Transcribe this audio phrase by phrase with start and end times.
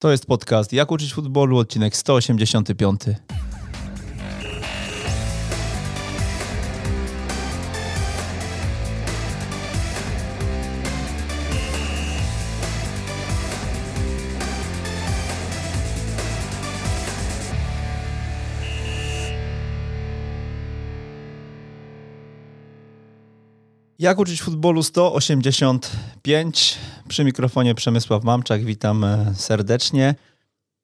[0.00, 3.00] To jest podcast Jak uczyć futbolu, odcinek 185.
[24.00, 26.78] Jak uczyć futbolu 185.
[27.08, 30.14] Przy mikrofonie Przemysław Mamczak, witam e, serdecznie.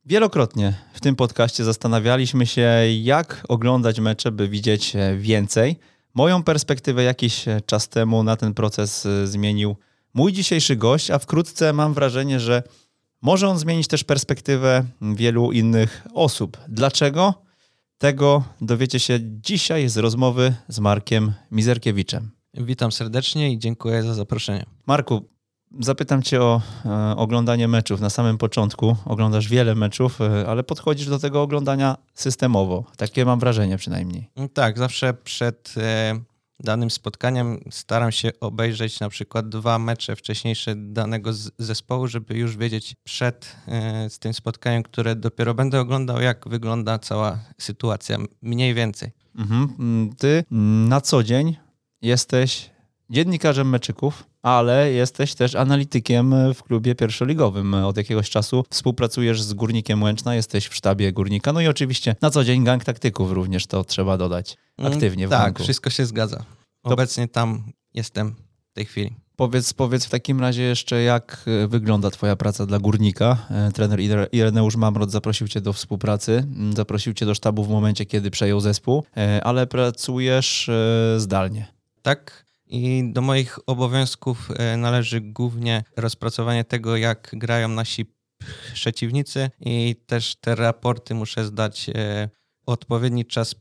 [0.05, 2.71] Wielokrotnie w tym podcaście zastanawialiśmy się,
[3.03, 5.77] jak oglądać mecze, by widzieć e, więcej.
[6.15, 9.77] Moją perspektywę jakiś e, czas temu na ten proces zmienił
[10.15, 12.63] mój dzisiejszy gość, a wkrótce mam wrażenie, że
[13.23, 16.59] może on zmienić też perspektywę wielu innych osób.
[16.69, 17.35] Dlaczego?
[17.99, 22.36] Tego dowiecie się dzisiaj z rozmowy z Markiem Mizerkiewiczem.
[22.61, 24.67] Witam serdecznie i dziękuję za zaproszenie.
[24.87, 25.29] Marku,
[25.81, 28.01] zapytam Cię o e, oglądanie meczów.
[28.01, 32.85] Na samym początku oglądasz wiele meczów, e, ale podchodzisz do tego oglądania systemowo.
[32.97, 34.31] Takie mam wrażenie przynajmniej.
[34.37, 36.21] Mm, tak, zawsze przed e,
[36.61, 42.95] danym spotkaniem staram się obejrzeć na przykład dwa mecze wcześniejsze danego zespołu, żeby już wiedzieć
[43.05, 43.57] przed
[44.09, 48.19] z tym spotkaniem, które dopiero będę oglądał, jak wygląda cała sytuacja.
[48.43, 49.11] Mniej więcej.
[49.39, 49.69] Mhm.
[49.79, 50.45] Mm, ty
[50.89, 51.57] na co dzień
[52.03, 52.71] jesteś
[53.11, 57.75] dziennikarzem meczyków, ale jesteś też analitykiem w klubie pierwszoligowym.
[57.75, 62.31] Od jakiegoś czasu współpracujesz z Górnikiem Łęczna, jesteś w sztabie Górnika, no i oczywiście na
[62.31, 65.63] co dzień gang taktyków również to trzeba dodać mm, aktywnie w Tak, gangu.
[65.63, 66.45] wszystko się zgadza.
[66.83, 68.35] Obecnie tam jestem
[68.71, 69.17] w tej chwili.
[69.37, 73.47] Powiedz, powiedz w takim razie jeszcze, jak e, wygląda Twoja praca dla górnika.
[73.51, 74.01] E, trener
[74.33, 79.05] Ireneusz Mamrot zaprosił Cię do współpracy, zaprosił Cię do sztabu w momencie, kiedy przejął zespół,
[79.17, 80.71] e, ale pracujesz
[81.17, 81.76] zdalnie
[82.07, 82.47] tak?
[82.67, 88.13] I do moich obowiązków e, należy głównie rozpracowanie tego, jak grają nasi
[88.75, 92.29] przeciwnicy, i też te raporty muszę zdać e,
[92.67, 93.55] odpowiedni czas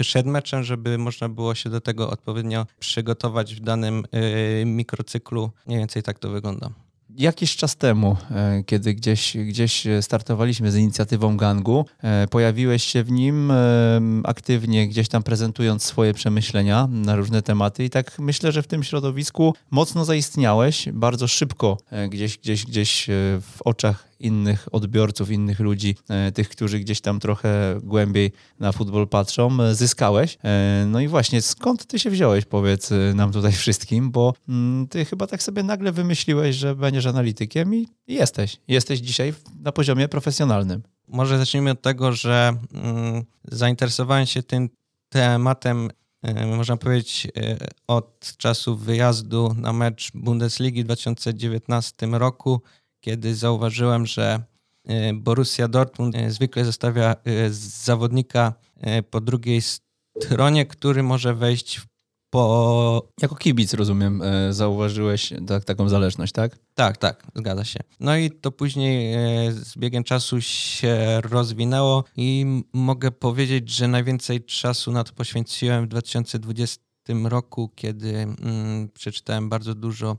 [0.00, 5.50] przed meczem, żeby można było się do tego odpowiednio przygotować w danym e, mikrocyklu.
[5.66, 6.85] Mniej więcej tak to wygląda
[7.18, 13.10] jakiś czas temu, e, kiedy gdzieś, gdzieś startowaliśmy z inicjatywą gangu, e, pojawiłeś się w
[13.10, 18.62] nim e, aktywnie, gdzieś tam prezentując swoje przemyślenia na różne tematy i tak myślę, że
[18.62, 21.78] w tym środowisku mocno zaistniałeś, bardzo szybko
[22.08, 23.06] gdzieś, gdzieś, gdzieś
[23.40, 29.08] w oczach innych odbiorców, innych ludzi, e, tych, którzy gdzieś tam trochę głębiej na futbol
[29.08, 30.38] patrzą, e, zyskałeś.
[30.44, 35.04] E, no i właśnie, skąd ty się wziąłeś, powiedz nam tutaj wszystkim, bo mm, ty
[35.04, 38.56] chyba tak sobie nagle wymyśliłeś, że będziesz analitykiem i jesteś.
[38.68, 40.82] Jesteś dzisiaj na poziomie profesjonalnym.
[41.08, 44.68] Może zacznijmy od tego, że mm, zainteresowałem się tym
[45.08, 45.90] tematem
[46.46, 47.28] można powiedzieć,
[47.86, 52.62] od czasu wyjazdu na mecz Bundesligi w 2019 roku
[53.06, 54.42] kiedy zauważyłem, że
[54.84, 58.52] e, Borussia Dortmund e, zwykle zostawia e, zawodnika
[59.10, 61.80] po drugiej stronie, który może wejść
[62.30, 63.08] po...
[63.22, 66.58] Jako kibic, rozumiem, zauważyłeś tak, taką zależność, tak?
[66.74, 67.80] Tak, tak, zgadza się.
[68.00, 69.14] No i to później
[69.52, 75.88] z biegiem czasu się rozwinęło i mogę powiedzieć, że najwięcej czasu na to poświęciłem w
[75.88, 76.82] 2020
[77.24, 80.16] roku, kiedy mm, przeczytałem bardzo dużo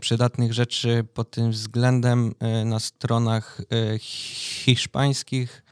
[0.00, 5.62] przydatnych rzeczy pod tym względem e, na stronach e, hiszpańskich,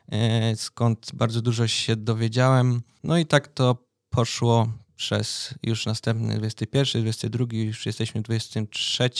[0.54, 2.82] skąd bardzo dużo się dowiedziałem.
[3.04, 3.76] No i tak to
[4.08, 9.10] poszło przez już następny 21, 22, już jesteśmy w 23,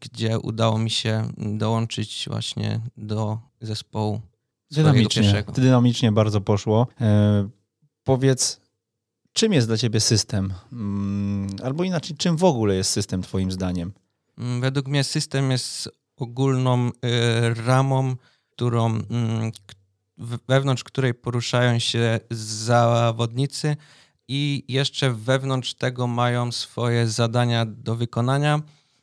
[0.00, 4.20] gdzie udało mi się dołączyć właśnie do zespołu
[4.70, 6.86] dynamicznie, dynamicznie bardzo poszło.
[8.04, 8.60] powiedz,
[9.32, 10.52] Czym jest dla ciebie system?
[10.72, 13.92] Mm, albo inaczej, czym w ogóle jest system twoim zdaniem?
[14.38, 16.92] Mm, według mnie system jest ogólną y,
[17.54, 18.16] ramą,
[18.50, 19.52] którą, mm,
[20.48, 23.76] wewnątrz której poruszają się zawodnicy
[24.28, 28.62] i jeszcze wewnątrz tego mają swoje zadania do wykonania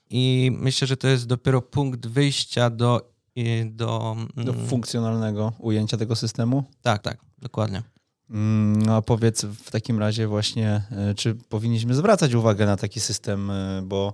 [0.09, 3.11] i myślę, że to jest dopiero punkt wyjścia do...
[3.37, 6.63] Y, do, do funkcjonalnego ujęcia tego systemu?
[6.81, 7.94] Tak, tak, dokładnie.
[8.29, 13.51] No a powiedz w takim razie właśnie, e, czy powinniśmy zwracać uwagę na taki system,
[13.51, 14.13] e, bo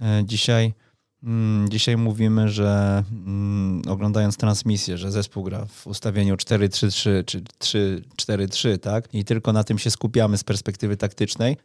[0.00, 0.74] e, dzisiaj,
[1.22, 8.78] mm, dzisiaj mówimy, że mm, oglądając transmisję, że zespół gra w ustawieniu 4-3-3 czy 3-4-3,
[8.78, 9.14] tak?
[9.14, 11.56] I tylko na tym się skupiamy z perspektywy taktycznej,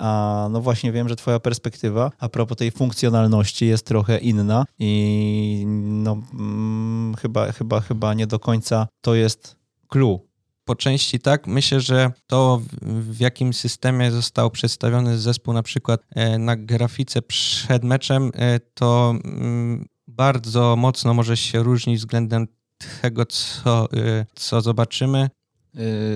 [0.00, 5.64] a no właśnie wiem, że twoja perspektywa a propos tej funkcjonalności jest trochę inna i
[5.66, 9.56] no mm, chyba, chyba, chyba nie do końca to jest
[9.88, 10.33] clue
[10.64, 11.46] po części tak.
[11.46, 17.84] Myślę, że to w jakim systemie został przedstawiony zespół na przykład e, na grafice przed
[17.84, 22.46] meczem, e, to mm, bardzo mocno może się różnić względem
[23.02, 25.30] tego, co, y, co zobaczymy.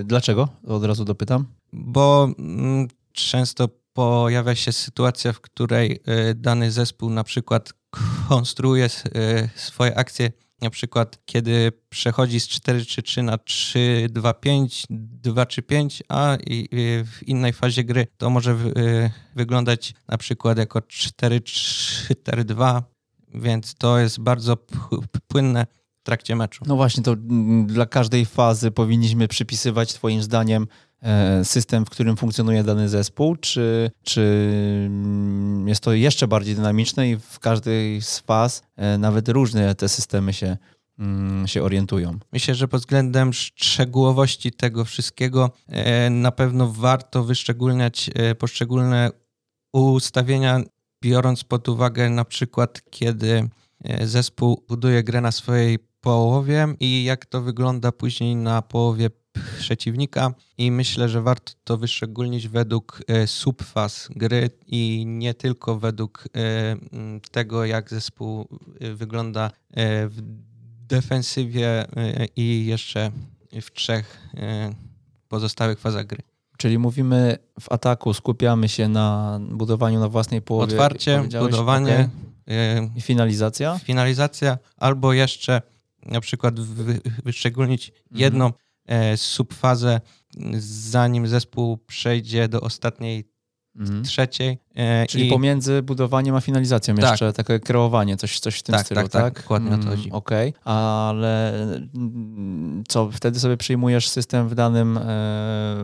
[0.05, 0.49] Dlaczego?
[0.67, 1.47] Od razu dopytam.
[1.73, 6.01] Bo mm, często pojawia się sytuacja, w której
[6.35, 7.73] dany zespół na przykład
[8.29, 8.89] konstruuje
[9.55, 14.85] swoje akcje, na przykład kiedy przechodzi z 4-3-3 na 3-2-5,
[15.23, 16.37] 2-3-5, a
[17.05, 18.57] w innej fazie gry to może
[19.35, 22.83] wyglądać na przykład jako 4-3-4-2,
[23.35, 24.57] więc to jest bardzo
[25.29, 25.67] płynne
[26.09, 26.65] trakcie meczu.
[26.67, 30.67] No właśnie, to mm, dla każdej fazy powinniśmy przypisywać Twoim zdaniem
[31.03, 34.23] e, system, w którym funkcjonuje dany zespół, czy, czy
[34.87, 39.89] mm, jest to jeszcze bardziej dynamiczne i w każdej z faz e, nawet różne te
[39.89, 40.57] systemy się,
[40.99, 42.19] mm, się orientują?
[42.33, 49.11] Myślę, że pod względem szczegółowości tego wszystkiego e, na pewno warto wyszczególniać poszczególne
[49.73, 50.61] ustawienia
[51.03, 53.49] biorąc pod uwagę na przykład, kiedy
[54.03, 59.11] zespół buduje grę na swojej połowie i jak to wygląda później na połowie
[59.59, 66.29] przeciwnika i myślę, że warto to wyszczególnić według e, subfaz gry i nie tylko według
[66.37, 66.77] e,
[67.31, 68.49] tego, jak zespół
[68.95, 69.51] wygląda
[70.09, 70.19] w
[70.87, 71.87] defensywie
[72.37, 73.11] i jeszcze
[73.63, 74.29] w trzech
[75.29, 76.23] pozostałych fazach gry.
[76.57, 80.73] Czyli mówimy w ataku, skupiamy się na budowaniu na własnej połowie.
[80.73, 82.09] Otwarcie, budowanie okay.
[82.97, 83.79] I finalizacja.
[83.79, 85.63] Finalizacja, albo jeszcze
[86.07, 86.61] na przykład
[87.25, 88.21] wyszczególnić mhm.
[88.21, 88.53] jedną
[88.87, 90.01] e, subfazę,
[90.59, 93.25] zanim zespół przejdzie do ostatniej
[93.77, 94.05] mhm.
[94.05, 94.59] trzeciej.
[94.75, 95.31] E, Czyli i...
[95.31, 97.11] pomiędzy budowaniem a finalizacją tak.
[97.11, 99.11] jeszcze takie kreowanie, coś, coś w tym tak, stylu, tak?
[99.11, 100.09] Tak, tak, dokładnie o to chodzi.
[100.09, 100.75] Mm, okej, okay.
[100.75, 101.65] ale
[101.95, 105.01] mm, co, wtedy sobie przyjmujesz system w, danym, e,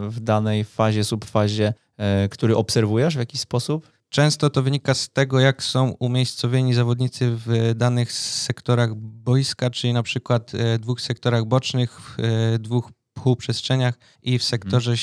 [0.08, 3.93] w danej fazie, subfazie, e, który obserwujesz w jakiś sposób?
[4.14, 10.02] Często to wynika z tego, jak są umiejscowieni zawodnicy w danych sektorach boiska, czyli na
[10.02, 12.16] przykład dwóch sektorach bocznych,
[12.58, 14.94] dwóch półprzestrzeniach i w sektorze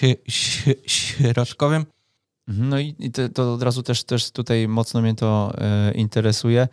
[0.00, 0.16] hmm.
[0.86, 1.86] środkowym.
[2.48, 6.68] Mhm, no i to, to od razu też, też tutaj mocno mnie to e, interesuje.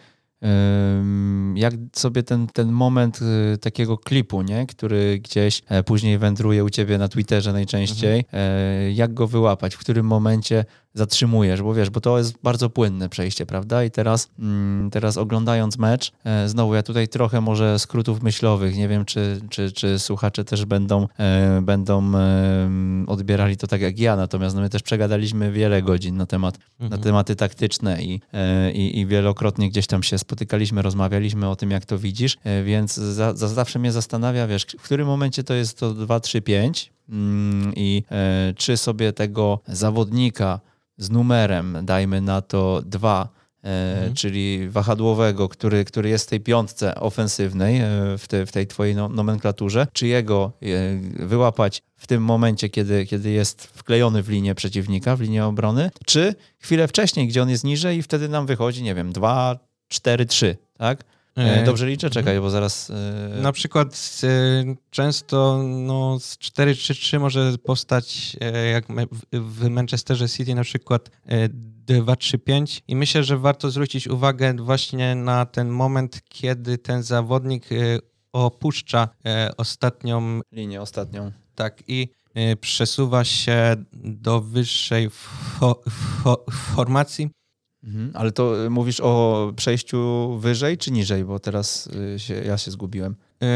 [1.56, 4.66] Jak sobie ten, ten moment e, takiego klipu, nie?
[4.66, 8.92] który gdzieś e, później wędruje u ciebie na Twitterze najczęściej, mhm.
[8.92, 13.46] jak go wyłapać, w którym momencie zatrzymujesz, bo wiesz, bo to jest bardzo płynne przejście,
[13.46, 13.84] prawda?
[13.84, 18.88] I teraz, mm, teraz oglądając mecz, e, znowu ja tutaj trochę może skrótów myślowych, nie
[18.88, 22.70] wiem, czy, czy, czy słuchacze też będą, e, będą e,
[23.08, 26.90] odbierali to tak jak ja, natomiast no my też przegadaliśmy wiele godzin na temat, mhm.
[26.90, 28.22] na tematy taktyczne i,
[28.74, 33.34] i, i wielokrotnie gdzieś tam się spotykaliśmy, rozmawialiśmy o tym, jak to widzisz, więc za,
[33.34, 36.92] za zawsze mnie zastanawia, wiesz, w którym momencie to jest to 2, 3, 5
[37.76, 38.04] i
[38.56, 40.60] czy sobie tego zawodnika
[41.00, 43.30] z numerem, dajmy na to dwa,
[43.63, 44.13] e, mhm.
[44.13, 47.88] czyli wahadłowego, który, który jest w tej piątce ofensywnej, e,
[48.18, 50.51] w, te, w tej twojej no, nomenklaturze, czy jego
[51.19, 55.92] e, wyłapać w tym momencie, kiedy, kiedy jest wklejony w linię przeciwnika, w linię obrony,
[56.06, 60.25] czy chwilę wcześniej, gdzie on jest niżej i wtedy nam wychodzi, nie wiem, dwa, cztery,
[60.25, 61.04] trzy, tak?
[61.40, 62.10] E, dobrze liczę?
[62.10, 62.90] Czekaj, bo zaraz...
[62.90, 64.28] E, Na przykład e,
[64.90, 68.38] często no, z 4-3-3 może powstać
[68.74, 68.86] jak
[69.32, 71.10] w Manchesterze City na przykład
[71.88, 77.70] 2-3-5 i myślę, że warto zwrócić uwagę właśnie na ten moment, kiedy ten zawodnik
[78.34, 79.10] opuszcza
[79.58, 80.42] ostatnią...
[80.52, 81.31] Linię ostatnią.
[81.56, 82.10] Tak i
[82.62, 87.30] przesuwa się do wyższej fo fo formacji
[87.90, 92.58] Mhm, ale to y, mówisz o przejściu wyżej czy niżej, bo teraz y, się, ja
[92.58, 93.16] się zgubiłem.
[93.42, 93.48] Yy,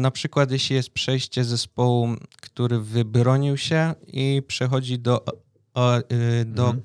[0.00, 2.08] na przykład jeśli jest przejście zespołu,
[2.42, 5.24] który wybronił się i przechodzi do,
[5.74, 6.82] o, yy, do, mhm.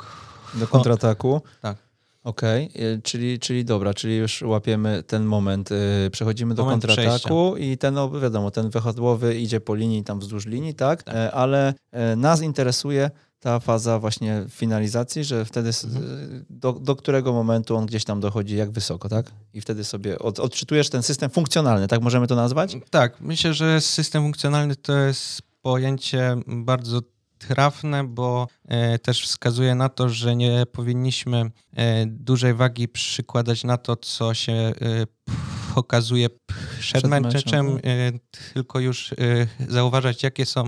[0.53, 1.41] do kontrataku.
[1.61, 1.77] Tak.
[2.23, 3.01] Okej, okay.
[3.03, 5.69] czyli, czyli dobra, czyli już łapiemy ten moment,
[6.11, 7.71] przechodzimy do moment kontrataku przejścia.
[7.71, 11.03] i ten, no wiadomo, ten wychodłowy idzie po linii, tam wzdłuż linii, tak?
[11.03, 11.15] tak.
[11.15, 16.45] E, ale e, nas interesuje ta faza właśnie finalizacji, że wtedy mhm.
[16.49, 19.31] do, do, którego momentu on gdzieś tam dochodzi, jak wysoko, tak?
[19.53, 22.77] I wtedy sobie od, odczytujesz ten system funkcjonalny, tak możemy to nazwać?
[22.89, 27.01] Tak, myślę, że system funkcjonalny to jest pojęcie bardzo
[27.47, 33.77] trafne, bo e, też wskazuje na to, że nie powinniśmy e, dużej wagi przykładać na
[33.77, 34.73] to, co się e,
[35.75, 37.79] pokazuje przed, przed meczem,
[38.53, 39.13] tylko już
[39.69, 40.67] zauważać, jakie są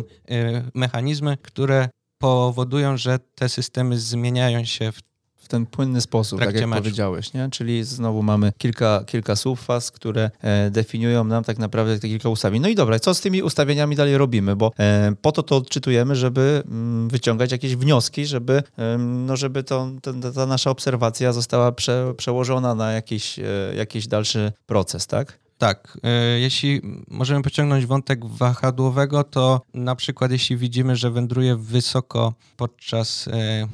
[0.74, 1.89] mechanizmy, które
[2.24, 5.00] powodują, że te systemy zmieniają się w,
[5.36, 6.82] w ten płynny sposób, tak jak meczu.
[6.82, 7.50] powiedziałeś, nie?
[7.50, 12.62] Czyli znowu mamy kilka, kilka subfaz, które e, definiują nam tak naprawdę te kilka ustawień.
[12.62, 14.56] No i dobra, co z tymi ustawieniami dalej robimy?
[14.56, 19.38] Bo e, po to to odczytujemy, żeby m, mm, wyciągać jakieś wnioski, żeby, e, no
[19.38, 23.44] żeby to, ta, ta nasza obserwacja została prze, przełożona na jakiś, e,
[23.75, 25.43] jakiś dalszy proces, tak?
[25.63, 32.34] Tak, e, jeśli możemy pociągnąć wątek wahadłowego, to na przykład jeśli widzimy, że wędruje wysoko
[32.58, 33.67] podczas e,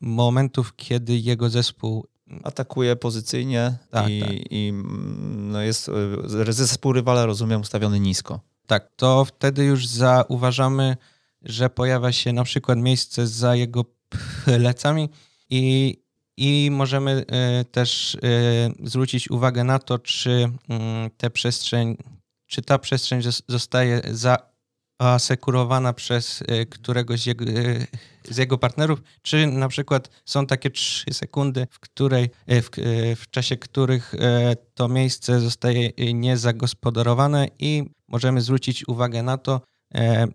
[0.00, 2.06] momentów, kiedy jego zespół
[2.42, 4.30] atakuje pozycyjnie tak, i, tak.
[4.50, 4.72] i
[5.36, 5.90] no jest
[6.48, 8.40] zespół rywala, rozumiem, ustawiony nisko.
[8.66, 10.96] Tak, to wtedy już zauważamy,
[11.42, 13.84] że pojawia się na przykład miejsce za jego
[14.44, 15.08] plecami
[15.50, 15.96] i
[16.36, 18.18] i możemy e, też e,
[18.84, 21.96] zwrócić uwagę na to, czy mm, te przestrzeń,
[22.46, 24.02] czy ta przestrzeń zostaje
[25.00, 27.44] zaasekurowana przez e, któregoś z jego,
[28.24, 32.68] z jego partnerów, czy na przykład są takie trzy sekundy, w, której, w,
[33.16, 34.14] w czasie których
[34.74, 39.60] to miejsce zostaje niezagospodarowane i możemy zwrócić uwagę na to,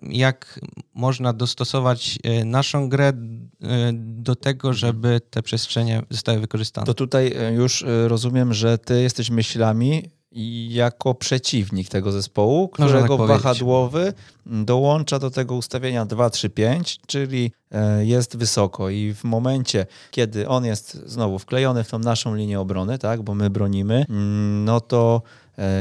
[0.01, 0.59] jak
[0.93, 3.13] można dostosować e, naszą grę e,
[3.93, 4.79] do tego, mhm.
[4.79, 6.85] żeby te przestrzenie zostały wykorzystane.
[6.85, 10.03] To tutaj już rozumiem, że ty jesteś myślami
[10.69, 14.13] jako przeciwnik tego zespołu, którego tak wahadłowy
[14.45, 17.51] dołącza do tego ustawienia 2-3-5, czyli
[17.99, 22.97] jest wysoko i w momencie, kiedy on jest znowu wklejony w tą naszą linię obrony,
[22.97, 25.21] tak, bo my bronimy, mm, no to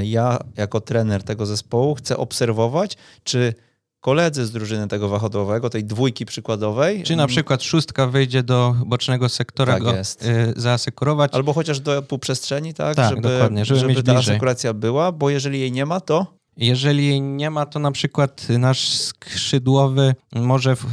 [0.02, 3.54] ja jako trener tego zespołu chcę obserwować, czy
[4.00, 7.02] koledzy z drużyny tego wahadłowego, tej dwójki przykładowej.
[7.02, 10.26] Czy na przykład szóstka wejdzie do bocznego sektora, tak go jest.
[10.26, 11.34] Y, zaasekurować.
[11.34, 12.96] Albo chociaż do półprzestrzeni, tak?
[12.96, 14.16] tak żeby, dokładnie, żeby, żeby ta bliżej.
[14.16, 16.36] asekuracja była, bo jeżeli jej nie ma, to...
[16.56, 20.88] Jeżeli jej nie ma, to na przykład nasz skrzydłowy może w, e,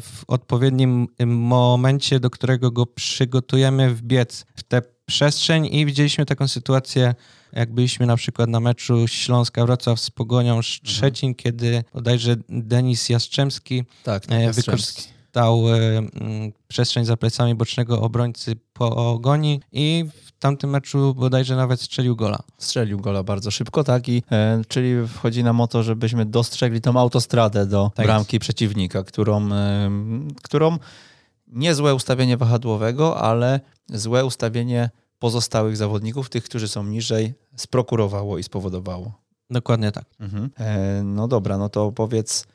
[0.00, 7.14] w odpowiednim momencie, do którego go przygotujemy, wbiec w tę przestrzeń i widzieliśmy taką sytuację
[7.52, 11.34] jak byliśmy na przykład na meczu Śląska-Wrocław z Pogonią Szczecin, mhm.
[11.34, 16.02] kiedy bodajże Denis Jastrzębski tak, tak, wykorzystał e,
[16.68, 22.38] przestrzeń za plecami bocznego obrońcy Pogoni i w tamtym meczu bodajże nawet strzelił gola.
[22.58, 26.96] Strzelił gola bardzo szybko, tak, i e, czyli wchodzi nam o to, żebyśmy dostrzegli tą
[26.96, 28.42] autostradę do tak bramki jest.
[28.42, 29.90] przeciwnika, którą, e,
[30.42, 30.78] którą
[31.48, 39.12] niezłe ustawienie wahadłowego, ale złe ustawienie pozostałych zawodników, tych, którzy są niżej, sprokurowało i spowodowało.
[39.50, 40.04] Dokładnie tak.
[40.20, 40.50] Mhm.
[40.58, 42.46] E, no dobra, no to powiedz,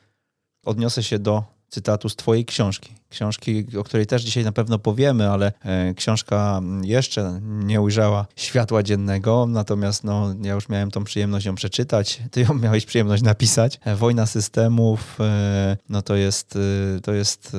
[0.64, 2.92] odniosę się do cytatu z Twojej książki.
[3.08, 8.82] Książki, o której też dzisiaj na pewno powiemy, ale e, książka jeszcze nie ujrzała światła
[8.82, 12.22] dziennego, natomiast no, ja już miałem tą przyjemność ją przeczytać.
[12.30, 13.80] Ty ją miałeś przyjemność napisać.
[13.84, 16.58] E, Wojna systemów, e, no to jest,
[17.02, 17.56] to jest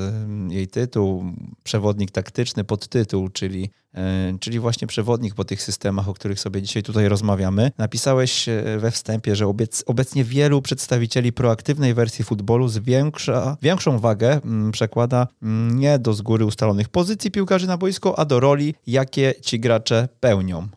[0.50, 1.24] jej tytuł,
[1.64, 3.85] przewodnik taktyczny, podtytuł, czyli E,
[4.40, 7.72] czyli właśnie przewodnik po tych systemach, o których sobie dzisiaj tutaj rozmawiamy.
[7.78, 14.42] Napisałeś e, we wstępie, że obec, obecnie wielu przedstawicieli proaktywnej wersji futbolu zwiększa, większą wagę
[14.46, 18.76] mm, przekłada mm, nie do z góry ustalonych pozycji piłkarzy na boisko, a do roli,
[18.88, 20.68] jakie ci gracze pełnią.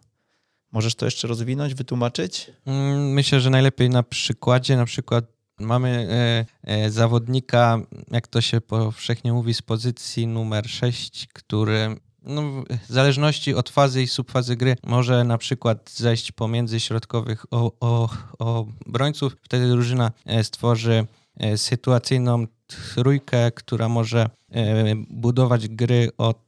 [0.73, 2.51] Możesz to jeszcze rozwinąć, wytłumaczyć?
[2.67, 5.25] Mm, myślę, że najlepiej na przykładzie, na przykład
[5.61, 7.79] mamy e, e, zawodnika,
[8.11, 14.03] jak to się powszechnie mówi, z pozycji numer 6, który no, w zależności od fazy
[14.03, 18.09] i subfazy gry może na przykład zejść pomiędzy środkowych o, o,
[18.39, 19.37] obrońców.
[19.43, 21.07] Wtedy drużyna e, stworzy
[21.37, 26.39] e, sytuacyjną trójkę, która może e, budować gry od,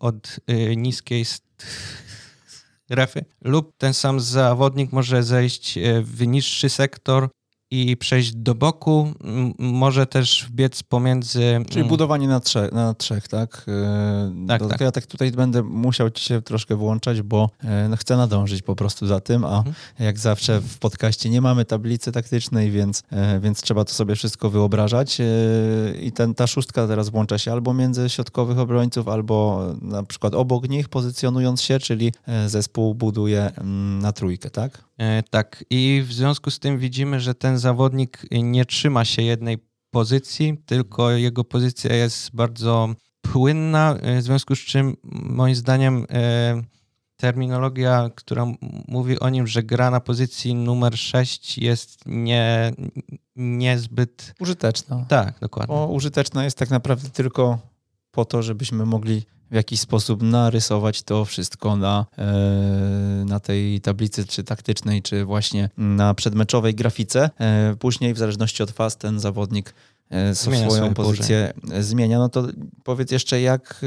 [0.00, 0.40] od
[0.76, 1.24] niskiej
[2.84, 7.28] strefy lub ten sam zawodnik może zejść w niższy sektor
[7.70, 9.12] i przejść do boku,
[9.58, 11.64] może też biec pomiędzy...
[11.70, 13.66] Czyli budowanie na, trzech, na trzech tak?
[13.68, 14.80] E, tak, tak.
[14.80, 18.76] Ja tak tutaj będę musiał ci się troszkę włączać, bo e, no, chcę nadążyć po
[18.76, 19.74] prostu za tym, a mhm.
[19.98, 24.50] jak zawsze w podcaście nie mamy tablicy taktycznej, więc, e, więc trzeba to sobie wszystko
[24.50, 25.18] wyobrażać
[26.02, 30.68] i ten, ta szóstka teraz włącza się albo między środkowych obrońców, albo na przykład obok
[30.68, 32.12] nich pozycjonując się, czyli
[32.46, 34.89] zespół buduje mm, na trójkę, tak?
[35.00, 39.58] E, tak, i w związku z tym widzimy, że ten zawodnik nie trzyma się jednej
[39.90, 42.88] pozycji, tylko jego pozycja jest bardzo
[43.20, 46.62] płynna, e, w związku z czym moim zdaniem e,
[47.16, 48.46] terminologia, która
[48.88, 52.72] mówi o nim, że gra na pozycji numer 6 jest nie,
[53.36, 54.34] niezbyt...
[54.40, 55.04] Użyteczna.
[55.08, 55.74] Tak, dokładnie.
[55.74, 57.58] Bo użyteczna jest tak naprawdę tylko
[58.10, 64.26] po to, żebyśmy mogli w jakiś sposób narysować to wszystko na, e, na tej tablicy,
[64.26, 67.30] czy taktycznej, czy właśnie na przedmeczowej grafice.
[67.40, 69.74] E, później, w zależności od faz, ten zawodnik
[70.10, 72.18] e, zmienia swoją pozycję zmienia.
[72.18, 72.46] No to
[72.84, 73.80] powiedz jeszcze, jak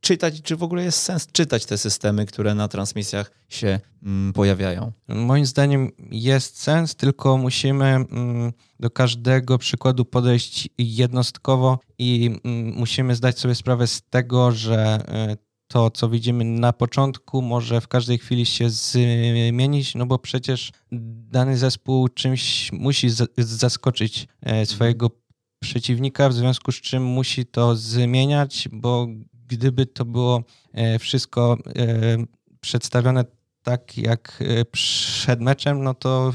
[0.00, 4.92] czytać, czy w ogóle jest sens czytać te systemy, które na transmisjach się mm, pojawiają?
[5.08, 13.14] Moim zdaniem jest sens, tylko musimy mm, do każdego przykładu podejść jednostkowo i mm, musimy
[13.14, 14.98] zdać sobie sprawę z tego, że
[15.32, 20.72] y, to, co widzimy na początku, może w każdej chwili się zmienić, no bo przecież
[21.30, 25.10] dany zespół czymś musi zaskoczyć e, swojego
[25.62, 29.06] przeciwnika, w związku z czym musi to zmieniać, bo
[29.48, 32.16] gdyby to było e, wszystko e,
[32.60, 33.24] przedstawione
[33.62, 36.32] tak jak przed meczem, no to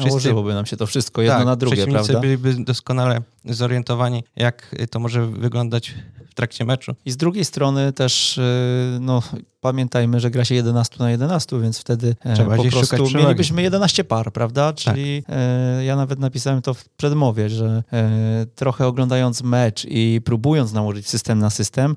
[0.00, 2.20] Wszyscy, Nałożyłoby nam się to wszystko jedno tak, na drugie, prawda?
[2.20, 5.94] byliby doskonale zorientowani, jak to może wyglądać
[6.30, 6.94] w trakcie meczu.
[7.04, 9.22] I z drugiej strony też y, no,
[9.60, 14.04] pamiętajmy, że gra się 11 na 11, więc wtedy e, Trzeba po prostu mielibyśmy 11
[14.04, 14.72] par, prawda?
[14.72, 14.76] Tak.
[14.76, 15.36] Czyli tak.
[15.82, 21.38] ja nawet napisałem to w przedmowie, że e, trochę oglądając mecz i próbując nałożyć system
[21.38, 21.96] na system,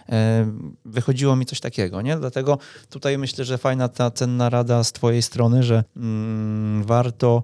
[0.85, 2.17] wychodziło mi coś takiego, nie?
[2.17, 2.57] Dlatego
[2.89, 7.43] tutaj myślę, że fajna ta cenna rada z twojej strony, że mm, warto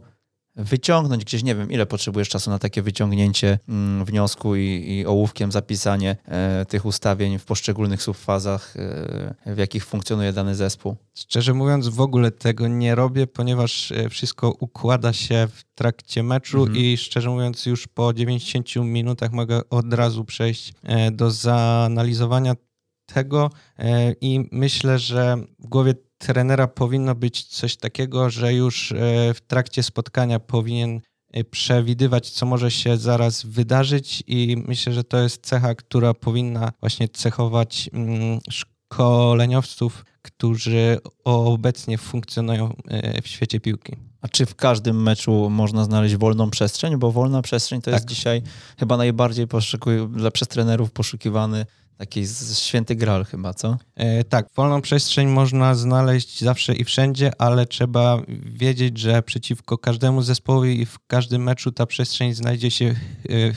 [0.60, 5.52] wyciągnąć gdzieś, nie wiem, ile potrzebujesz czasu na takie wyciągnięcie mm, wniosku i, i ołówkiem
[5.52, 8.74] zapisanie e, tych ustawień w poszczególnych subfazach,
[9.46, 10.96] e, w jakich funkcjonuje dany zespół?
[11.14, 16.60] Szczerze mówiąc, w ogóle tego nie robię, ponieważ e, wszystko układa się w trakcie meczu
[16.60, 16.78] mhm.
[16.78, 20.74] i szczerze mówiąc, już po 90 minutach mogę od razu przejść
[21.12, 22.56] do zaanalizowania
[23.06, 23.50] tego
[24.22, 28.96] i myślę, że w głowie trenera powinno być coś takiego, że już e,
[29.34, 35.18] w trakcie spotkania powinien e, przewidywać, co może się zaraz wydarzyć, i myślę, że to
[35.18, 43.96] jest cecha, która powinna właśnie cechować mm, szkoleniowców, którzy obecnie funkcjonują e, w świecie piłki.
[44.22, 46.98] A czy w każdym meczu można znaleźć wolną przestrzeń?
[46.98, 47.94] Bo wolna przestrzeń to tak.
[47.94, 48.42] jest dzisiaj
[48.80, 51.66] chyba najbardziej poszukuj, dla przez trenerów poszukiwany
[52.00, 53.78] Taki święty gral chyba, co?
[53.96, 60.22] E, tak, wolną przestrzeń można znaleźć zawsze i wszędzie, ale trzeba wiedzieć, że przeciwko każdemu
[60.22, 62.86] zespołowi i w każdym meczu ta przestrzeń znajdzie się...
[62.86, 63.54] E,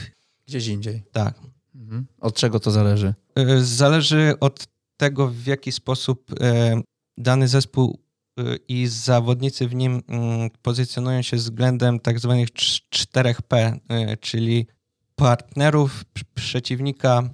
[0.47, 1.03] Gdzieś indziej.
[1.11, 1.39] Tak.
[1.75, 2.05] Mhm.
[2.19, 3.13] Od czego to zależy?
[3.35, 6.81] E, zależy od tego, w jaki sposób e,
[7.17, 7.99] dany zespół
[8.39, 14.67] e, i zawodnicy w nim mm, pozycjonują się względem tak zwanych 4P, e, czyli
[15.15, 17.29] partnerów, przeciwnika,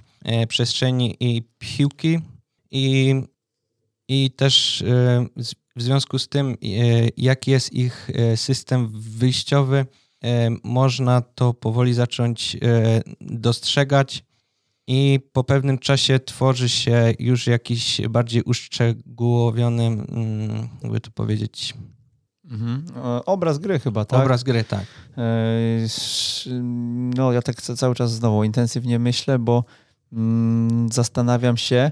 [0.47, 2.19] przestrzeni i piłki
[2.71, 3.15] i,
[4.07, 5.25] i też e,
[5.75, 6.55] w związku z tym, e,
[7.17, 9.85] jaki jest ich system wyjściowy,
[10.63, 12.57] można to powoli zacząć
[13.21, 14.23] dostrzegać
[14.87, 21.73] i po pewnym czasie tworzy się już jakiś bardziej uszczegółowiony, mm, jakby to powiedzieć,
[22.51, 22.85] Mhm.
[23.25, 24.19] Obraz gry chyba, tak?
[24.19, 24.85] Obraz gry, tak.
[27.15, 29.63] No, ja tak cały czas znowu intensywnie myślę, bo
[30.91, 31.91] zastanawiam się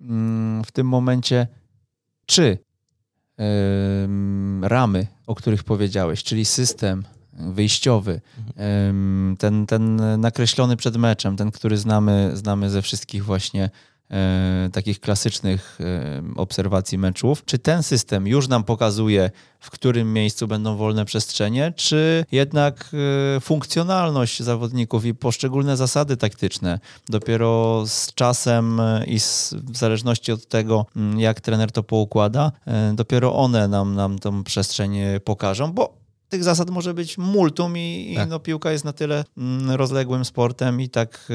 [0.00, 1.46] mm, w tym momencie,
[2.26, 2.58] czy
[4.62, 8.20] ramy, o których powiedziałeś, czyli system wyjściowy,
[9.38, 13.70] ten, ten nakreślony przed meczem, ten, który znamy, znamy ze wszystkich właśnie
[14.72, 17.44] takich klasycznych e, obserwacji meczów.
[17.44, 22.90] Czy ten system już nam pokazuje, w którym miejscu będą wolne przestrzenie, czy jednak
[23.36, 30.48] e, funkcjonalność zawodników i poszczególne zasady taktyczne dopiero z czasem i z, w zależności od
[30.48, 32.52] tego, mm, jak trener to poukłada,
[32.94, 36.03] dopiero one nam, nam tą przestrzeń pokażą, bo
[36.34, 38.26] tych zasad może być multum i, tak.
[38.26, 41.28] i no, piłka jest na tyle mm, rozległym sportem i tak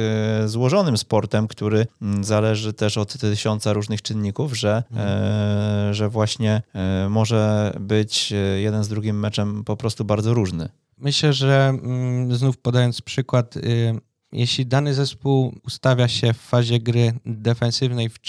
[0.44, 5.10] e, złożonym sportem, który mm, zależy też od tysiąca różnych czynników, że, mhm.
[5.10, 10.70] e, że właśnie e, może być jeden z drugim meczem po prostu bardzo różny.
[10.98, 14.00] Myślę, że mm, znów podając przykład, y,
[14.32, 18.20] jeśli dany zespół ustawia się w fazie gry defensywnej w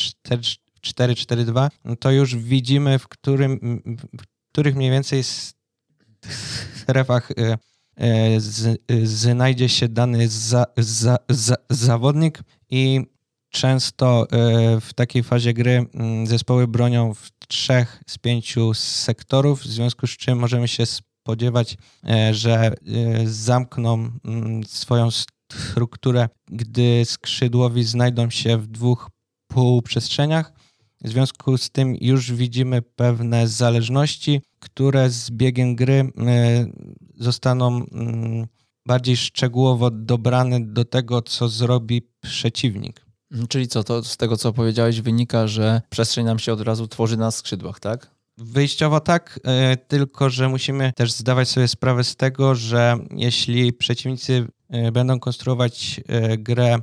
[0.82, 3.82] 4-4-2, no to już widzimy, w, którym,
[4.20, 5.22] w których mniej więcej
[6.76, 7.58] strefach y,
[8.00, 13.00] y, y, znajdzie się dany za, za, za, zawodnik i
[13.50, 14.26] często
[14.80, 20.10] w takiej fazie gry mm, zespoły bronią w trzech z pięciu sektorów, w związku z
[20.10, 21.76] czym możemy się spodziewać,
[22.32, 22.74] że
[23.24, 29.10] zamkną mm, swoją strukturę, gdy skrzydłowi znajdą się w dwóch
[29.46, 30.52] półprzestrzeniach.
[31.04, 36.66] W związku z tym już widzimy pewne zależności, które z biegiem gry e,
[37.16, 38.46] zostaną mm,
[38.86, 43.06] bardziej szczegółowo dobrane do tego, co zrobi przeciwnik.
[43.30, 46.88] Mhm, czyli co, to z tego co powiedziałeś wynika, że przestrzeń nam się od razu
[46.88, 48.10] tworzy na skrzydłach, tak?
[48.38, 54.46] Wyjściowo tak, e, tylko że musimy też zdawać sobie sprawę z tego, że jeśli przeciwnicy
[54.68, 56.00] e, będą konstruować
[56.38, 56.78] grę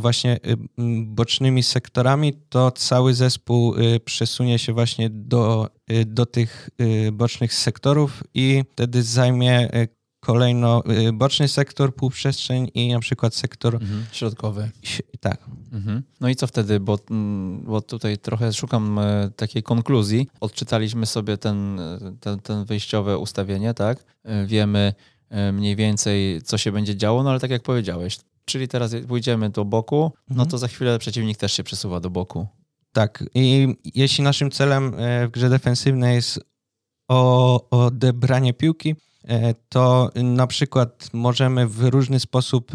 [0.00, 0.40] właśnie
[1.04, 5.68] bocznymi sektorami, to cały zespół przesunie się właśnie do,
[6.06, 6.70] do tych
[7.12, 9.68] bocznych sektorów i wtedy zajmie
[10.20, 14.70] kolejno boczny sektor, półprzestrzeń i na przykład sektor mhm, środkowy.
[15.20, 15.44] Tak.
[15.72, 16.02] Mhm.
[16.20, 16.98] No i co wtedy, bo,
[17.62, 20.28] bo tutaj trochę szukam e, takiej konkluzji.
[20.40, 24.04] Odczytaliśmy sobie ten, e, ten, ten wyjściowe ustawienie, tak?
[24.24, 24.94] E, wiemy
[25.52, 29.64] mniej więcej, co się będzie działo, no ale tak jak powiedziałeś, czyli teraz pójdziemy do
[29.64, 30.48] boku, no mhm.
[30.48, 32.46] to za chwilę przeciwnik też się przesuwa do boku.
[32.92, 34.92] Tak, i jeśli naszym celem
[35.26, 36.40] w grze defensywnej jest
[37.08, 38.96] o, odebranie piłki,
[39.68, 42.72] to na przykład możemy w różny sposób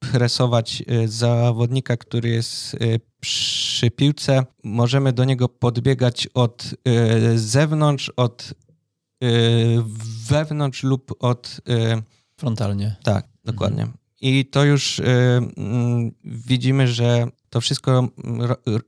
[0.00, 2.76] presować y, zawodnika, który jest
[3.20, 4.46] przy piłce.
[4.64, 6.74] Możemy do niego podbiegać od
[7.34, 8.54] zewnątrz, od
[10.26, 11.60] wewnątrz lub od.
[12.36, 12.96] Frontalnie.
[13.02, 13.88] Tak, dokładnie.
[14.20, 18.08] I to już mm, widzimy, że to wszystko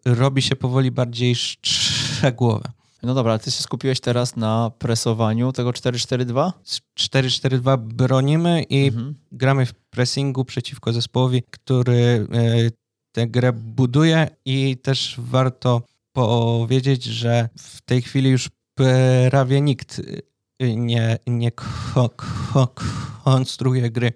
[0.05, 2.73] robi się powoli bardziej szczegółowe.
[3.03, 6.53] No dobra, ale ty się skupiłeś teraz na presowaniu tego 4-4-2?
[6.99, 9.14] 4-4-2 bronimy i mhm.
[9.33, 12.71] gramy w pressingu przeciwko zespołowi, który e,
[13.12, 18.51] tę grę buduje i też warto powiedzieć, że w tej chwili już
[19.31, 20.03] prawie nikt
[20.61, 22.75] e, nie, nie ko, ko,
[23.25, 24.12] konstruuje gry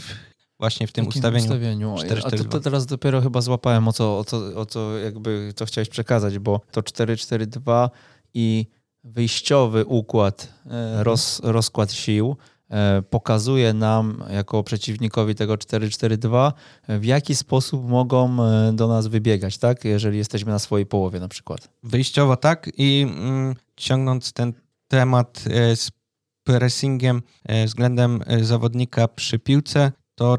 [0.00, 0.25] w,
[0.58, 1.44] właśnie w tym ustawieniu.
[1.44, 1.94] ustawieniu.
[1.98, 4.98] 4, 4, A to, to, teraz dopiero chyba złapałem o co, o co, o co
[4.98, 7.88] jakby co chciałeś przekazać, bo to 4-4-2
[8.34, 8.66] i
[9.04, 11.02] wyjściowy układ, mhm.
[11.02, 12.36] roz, rozkład sił
[12.70, 16.52] E, pokazuje nam jako przeciwnikowi tego 4-4-2,
[16.88, 19.84] w jaki sposób mogą e, do nas wybiegać, tak?
[19.84, 21.68] Jeżeli jesteśmy na swojej połowie na przykład.
[21.82, 24.52] Wyjściowo tak i mm, ciągnąc ten
[24.88, 25.90] temat e, z
[26.44, 27.22] pressingiem
[27.66, 30.38] względem zawodnika przy piłce, to,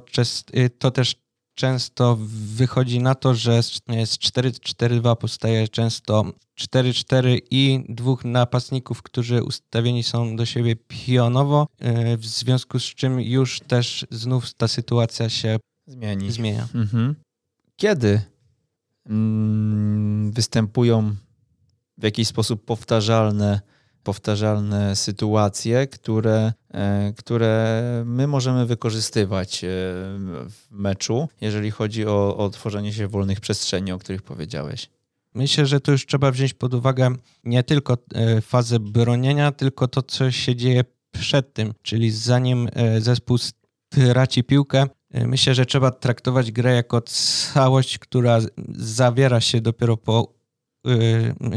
[0.80, 1.16] to też
[1.56, 2.18] często
[2.56, 6.26] wychodzi na to, że z 4-4-2 powstaje często
[6.60, 13.22] 4-4 i dwóch napastników, którzy ustawieni są do siebie pionowo, e, w związku z czym
[13.22, 16.32] już też znów ta sytuacja się Zmieni.
[16.32, 16.68] zmienia.
[16.76, 17.16] Mhm.
[17.76, 18.22] Kiedy
[19.10, 21.16] mm, występują
[21.98, 23.62] w jakiś sposób powtarzalne
[24.08, 32.50] powtarzalne sytuacje, które, e, które my możemy wykorzystywać e, w meczu, jeżeli chodzi o, o
[32.50, 34.90] tworzenie się wolnych przestrzeni, o których powiedziałeś.
[35.34, 40.02] Myślę, że to już trzeba wziąć pod uwagę nie tylko e, fazę bronienia, tylko to,
[40.02, 46.76] co się dzieje przed tym, czyli zanim zespół straci piłkę, myślę, że trzeba traktować grę
[46.76, 48.40] jako całość, która
[48.76, 50.37] zawiera się dopiero po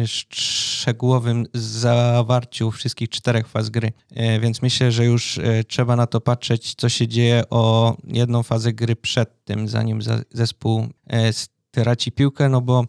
[0.04, 3.92] szczegółowym zawarciu wszystkich czterech faz gry.
[4.12, 8.42] Y, więc myślę, że już y, trzeba na to patrzeć, co się dzieje o jedną
[8.42, 10.00] fazę gry przed tym, zanim
[10.32, 10.86] zespół
[11.70, 12.84] traci piłkę, no bo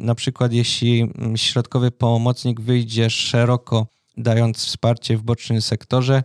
[0.00, 6.22] na przykład jeśli mm, środkowy pomocnik wyjdzie szeroko, dając wsparcie w bocznym sektorze,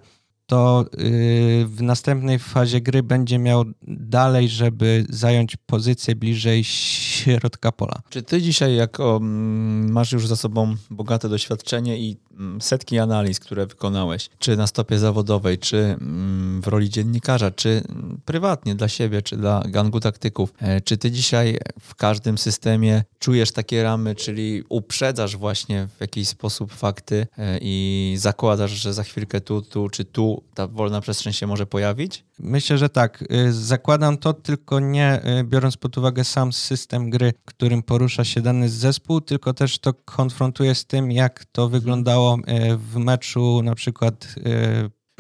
[0.50, 8.02] to y, w następnej fazie gry będzie miał dalej, żeby zająć pozycję bliżej środka pola.
[8.10, 13.40] Czy ty dzisiaj, jako mm, masz już za sobą bogate doświadczenie i mm, setki analiz,
[13.40, 17.84] które wykonałeś, czy na stopie zawodowej, czy mm, w roli dziennikarza, czy
[18.26, 23.52] prywatnie dla siebie, czy dla gangu taktyków, e, czy ty dzisiaj w każdym systemie czujesz
[23.52, 29.42] takie ramy, czyli uprzedzasz właśnie w jakiś sposób fakty e, i zakładasz, że za chwilkę
[29.42, 32.24] tu, tu czy tu ta wolna przestrzeń się może pojawić?
[32.40, 33.22] Myślę, że tak.
[33.32, 38.42] Y, zakładam to tylko nie y, biorąc pod uwagę sam system gry, którym porusza się
[38.42, 43.76] dany zespół, tylko też to konfrontuję z tym, jak to wyglądało y, w meczu na
[43.76, 44.36] przykład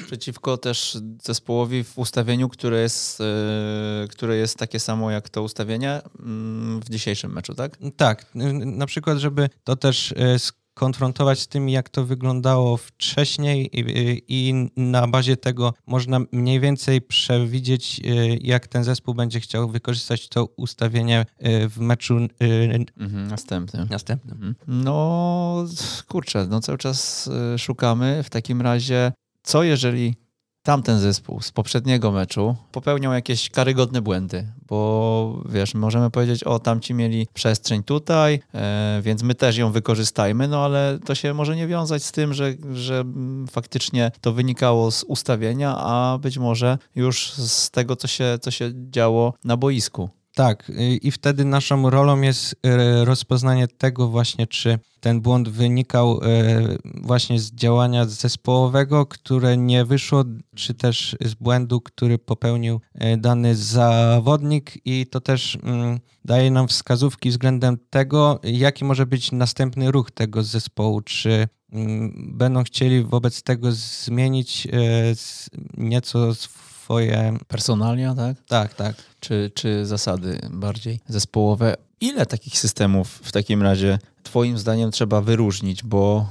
[0.08, 3.22] przeciwko też zespołowi w ustawieniu, które jest,
[4.10, 7.78] które jest takie samo jak to ustawienie mm, w dzisiejszym meczu, tak?
[7.98, 8.26] Tak.
[8.66, 10.14] Na przykład, żeby to też
[10.80, 17.02] konfrontować z tym, jak to wyglądało wcześniej i, i, na bazie tego można mniej więcej
[17.02, 22.30] przewidzieć, y, jak ten zespół będzie chciał wykorzystać to ustawienie y, w meczu y,
[22.98, 23.88] mhm, następnym.
[23.90, 24.34] następnym.
[24.34, 24.56] Mhm.
[24.68, 25.66] No
[26.08, 29.12] kurczę, no cały czas szukamy w takim razie,
[29.44, 30.16] co jeżeli
[30.70, 36.94] tamten zespół z poprzedniego meczu popełniał jakieś karygodne błędy, bo wiesz, możemy powiedzieć, o tamci
[36.94, 41.68] mieli przestrzeń tutaj, e, więc my też ją wykorzystajmy, no ale to się może nie
[41.68, 43.04] wiązać z tym, że, że
[43.52, 48.72] faktycznie to wynikało z ustawienia, a być może już z tego, co się, co się
[48.92, 50.10] działo na boisku.
[50.40, 50.72] Tak,
[51.02, 52.56] i wtedy naszą rolą jest
[53.04, 56.20] rozpoznanie tego właśnie, czy ten błąd wynikał
[57.02, 60.24] właśnie z działania zespołowego, które nie wyszło,
[60.56, 62.82] czy też z błędu, który popełnił
[63.18, 64.78] dany zawodnik.
[64.86, 70.44] I to też mm, daje nam wskazówki względem tego, jaki może być następny ruch tego
[70.44, 74.68] zespołu, czy mm, będą chcieli wobec tego zmienić
[75.78, 76.34] nieco
[76.90, 77.38] swoje...
[77.48, 78.38] Personalia, tak?
[78.48, 78.96] Tak, tak.
[79.20, 81.76] Czy, czy zasady bardziej zespołowe.
[82.02, 85.84] Ile takich systemów w takim razie Twoim zdaniem trzeba wyróżnić?
[85.84, 86.28] Bo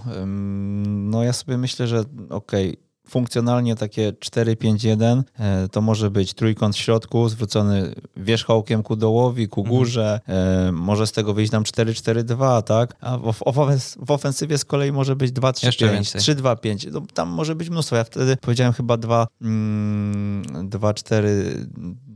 [0.86, 2.76] no ja sobie myślę, że okej, okay,
[3.08, 9.60] funkcjonalnie takie 4-5-1 e, to może być trójkąt w środku zwrócony wierzchołkiem ku dołowi, ku
[9.60, 9.78] mhm.
[9.78, 10.20] górze.
[10.26, 10.74] Mhm.
[10.74, 12.96] może z tego wyjść nam 4-4-2, tak?
[13.00, 13.32] A w,
[14.06, 16.92] w, ofensywie z kolei może być 2-3-5, 3-2-5.
[16.92, 17.96] No, tam może być mnóstwo.
[17.96, 21.28] Ja wtedy powiedziałem chyba 2, 2-4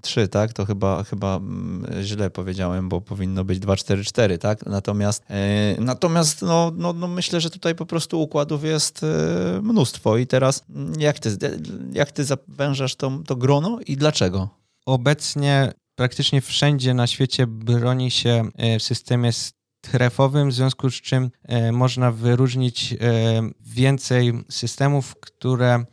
[0.02, 0.52] 3, tak?
[0.52, 4.66] To chyba, chyba mm, źle powiedziałem, bo powinno być 2-4-4, tak?
[4.66, 9.06] Natomiast, e, natomiast no, no, no myślę, że tutaj po prostu układów jest e,
[9.62, 10.16] mnóstwo.
[10.16, 11.36] I teraz mm, jak ty,
[11.92, 14.48] jak ty zawężasz to, to grono i dlaczego?
[14.86, 19.30] Obecnie praktycznie wszędzie na świecie broni się e, w systemie
[19.86, 21.30] strefowym, w związku z czym
[21.72, 22.94] można wyróżnić
[23.60, 25.84] więcej systemów, które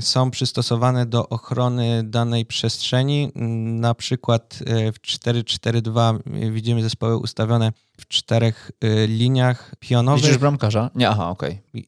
[0.00, 3.32] są przystosowane do ochrony danej przestrzeni.
[3.34, 6.18] Mm, na przykład e, w 4.4.2
[6.52, 10.24] widzimy zespoły ustawione w czterech e, liniach pionowych.
[10.24, 10.90] Widzisz bramkarza?
[10.94, 11.60] Nie, aha, okej.
[11.68, 11.84] Okay.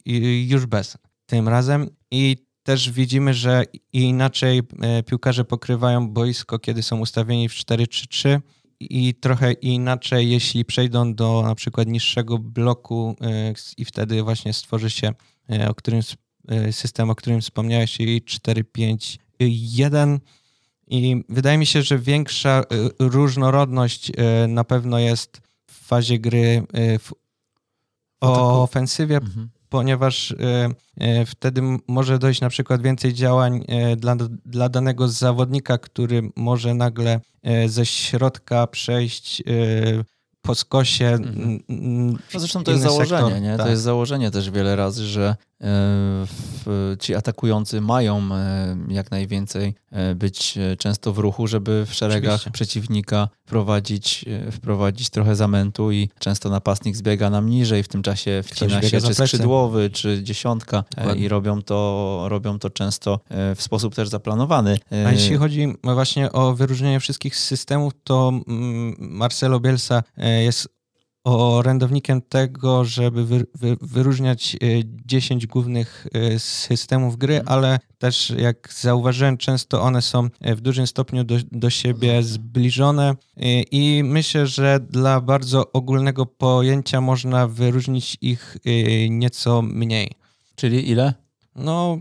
[0.46, 1.88] Już bez tym razem.
[2.10, 8.40] I też widzimy, że inaczej e, piłkarze pokrywają boisko, kiedy są ustawieni w 4-3-3
[8.80, 13.16] i trochę inaczej, jeśli przejdą do na przykład niższego bloku
[13.76, 15.12] i wtedy właśnie stworzy się,
[15.68, 16.02] o którym
[16.70, 20.18] system, o którym wspomniałeś, czyli 4.5.1
[20.90, 22.64] i wydaje mi się, że większa y,
[22.98, 24.14] różnorodność y,
[24.48, 26.62] na pewno jest w fazie gry
[26.98, 27.12] w
[28.22, 29.48] ofensywie, mhm.
[29.68, 30.35] ponieważ
[31.26, 33.64] wtedy może dojść na przykład więcej działań
[33.96, 37.20] dla, dla danego zawodnika, który może nagle
[37.66, 39.42] ze środka przejść
[40.42, 41.07] po skosie.
[41.07, 41.62] Mhm.
[42.33, 43.42] No zresztą to jest założenie, sektor.
[43.42, 43.57] nie?
[43.57, 43.66] Tak.
[43.66, 45.37] To jest założenie też wiele razy, że
[46.98, 52.34] ci atakujący mają e, jak najwięcej e, być e, często w ruchu, żeby w szeregach
[52.34, 52.50] Oczywiście.
[52.50, 58.82] przeciwnika wprowadzić, wprowadzić trochę zamętu i często napastnik zbiega nam niżej, w tym czasie wcina
[58.82, 61.24] się czy skrzydłowy, czy dziesiątka Dokładnie.
[61.24, 63.20] i robią to, robią to często
[63.56, 64.78] w sposób też zaplanowany.
[65.06, 70.02] A jeśli chodzi właśnie o wyróżnienie wszystkich systemów, to mm, Marcelo Bielsa
[70.44, 70.79] jest
[71.24, 74.56] orędownikiem tego, żeby wy, wy, wyróżniać
[75.06, 77.59] 10 e, głównych e, systemów gry, mhm.
[77.59, 83.14] ale też jak zauważyłem, często one są e, w dużym stopniu do, do siebie zbliżone
[83.70, 88.56] i myślę, że dla bardzo ogólnego pojęcia można wyróżnić ich
[89.11, 90.11] nieco mniej.
[90.54, 91.14] Czyli ile?
[91.56, 91.98] No,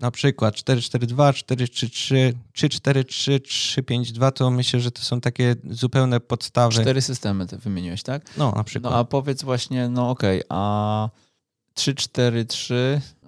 [0.00, 6.74] na przykład 442, 433, 343, 352 to myślę, że to są takie zupełne podstawy.
[6.74, 8.36] Cztery systemy ty wymieniłeś, tak?
[8.36, 8.92] No, na przykład.
[8.92, 11.08] No a powiedz właśnie, no okej, okay, a
[11.76, 12.74] 3-4-3,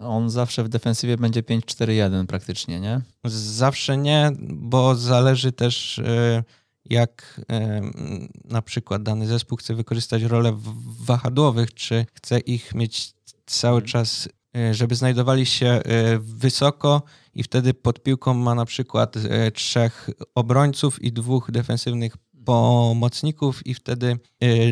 [0.00, 3.00] on zawsze w defensywie będzie 5-4-1 praktycznie, nie?
[3.24, 6.44] Zawsze nie, bo zależy też y,
[6.85, 7.44] jak y,
[8.44, 10.59] na przykład dany zespół chce wykorzystać rolę
[11.00, 13.12] wahadłowych, czy chce ich mieć
[13.46, 13.92] cały mhm.
[13.92, 14.29] czas
[14.73, 15.83] żeby znajdowali się e,
[16.19, 17.03] wysoko
[17.35, 23.75] i wtedy pod piłką ma na przykład e, trzech obrońców i dwóch defensywnych pomocników i
[23.75, 24.19] wtedy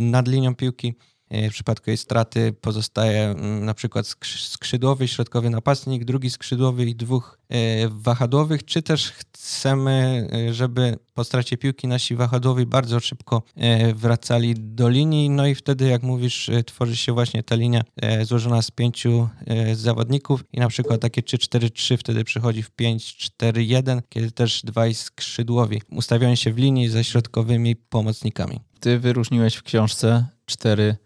[0.01, 0.95] nad linią piłki
[1.31, 7.39] w przypadku jej straty pozostaje mm, na przykład skrzydłowy, środkowy napastnik, drugi skrzydłowy i dwóch
[7.49, 7.57] e,
[7.89, 14.55] wahadłowych, czy też chcemy, e, żeby po stracie piłki nasi wahadłowi bardzo szybko e, wracali
[14.59, 17.83] do linii, no i wtedy, jak mówisz, tworzy się właśnie ta linia
[18.23, 19.29] złożona z pięciu
[19.75, 26.35] zawodników i na przykład takie 3-4-3 wtedy przechodzi w 5-4-1, kiedy też dwaj skrzydłowi ustawiają
[26.35, 28.61] się w linii ze środkowymi pomocnikami.
[28.81, 30.97] Ty wyróżniłeś w książce cztery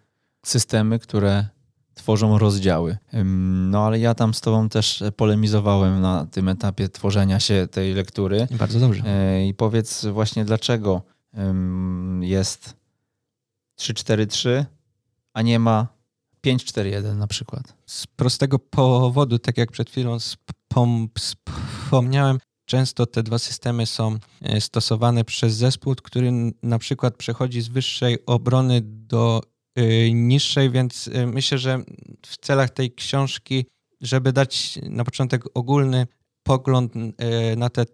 [0.47, 1.47] systemy, które
[1.95, 2.99] tworzą rozdziały.
[3.71, 8.49] No ale ja tam z tobą też polemizowałem na tym etapie tworzenia się tej lektury.
[8.51, 9.03] Bardzo dobrze.
[9.07, 11.03] E, I powiedz właśnie dlaczego
[12.21, 12.77] jest
[13.81, 14.65] 3-4-3,
[15.35, 15.89] a nie ma
[16.47, 17.75] 5-4-1 na przykład.
[17.87, 20.17] Z prostego powodu, tak jak przed chwilą
[21.15, 27.69] wspomniałem, często te dwa systemy są e, stosowane przez zespół, który na przykład przechodzi z
[27.69, 29.43] wyższej obrony do
[30.15, 31.79] niższej, więc y, myślę, że
[32.27, 33.67] w celach tej książki,
[34.01, 36.07] żeby dać na początek ogólny
[36.43, 37.85] pogląd y, na te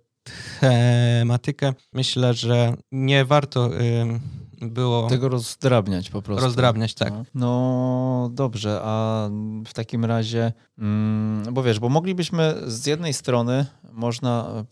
[0.61, 3.71] tematykę, myślę, że nie warto
[4.61, 5.09] było...
[5.09, 6.45] Tego rozdrabniać po prostu.
[6.45, 7.13] Rozdrabniać, tak.
[7.13, 9.29] No, no dobrze, a
[9.67, 10.53] w takim razie,
[11.53, 14.65] bo wiesz, bo moglibyśmy z jednej strony można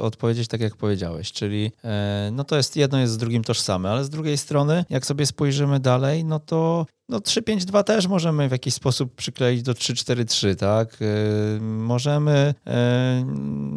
[0.00, 4.04] odpowiedzieć tak, jak powiedziałeś, czyli e, no to jest jedno jest z drugim tożsame, ale
[4.04, 8.74] z drugiej strony, jak sobie spojrzymy dalej, no to no 3-5-2 też możemy w jakiś
[8.74, 11.00] sposób przykleić do 3-4-3, tak?
[11.00, 12.72] Yy, możemy, yy,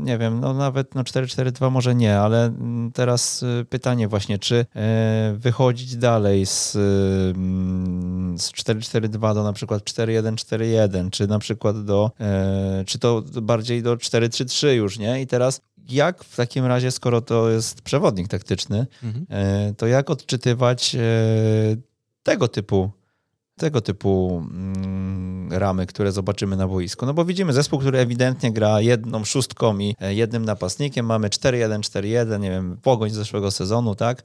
[0.04, 4.66] nie wiem, no nawet no 4-4-2 może nie, ale mm, teraz pytanie właśnie, czy
[5.34, 12.86] wychodzić dalej z, mm, z 4-4-2 do na przykład 4-1-4-1, czy na przykład do, yy,
[12.86, 15.22] czy to bardziej do 4-3-3 już, nie?
[15.22, 19.26] I teraz jak w takim razie, skoro to jest przewodnik taktyczny, mhm.
[19.68, 21.02] Yy, to jak odczytywać yy,
[22.24, 22.92] tego typu
[23.58, 27.06] tego typu mm, ramy, które zobaczymy na boisku.
[27.06, 31.06] No bo widzimy zespół, który ewidentnie gra jedną szóstką i e, jednym napastnikiem.
[31.06, 34.24] Mamy 4-1, 4-1, nie wiem, pogoń z zeszłego sezonu, tak?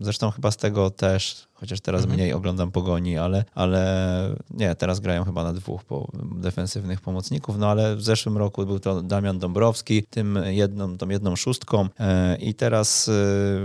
[0.00, 2.18] Zresztą chyba z tego też chociaż teraz mhm.
[2.18, 7.70] mniej oglądam pogoni, ale, ale nie, teraz grają chyba na dwóch po, defensywnych pomocników, no
[7.70, 12.54] ale w zeszłym roku był to Damian Dąbrowski, tym jedną, tą jedną szóstką e, i
[12.54, 13.12] teraz e,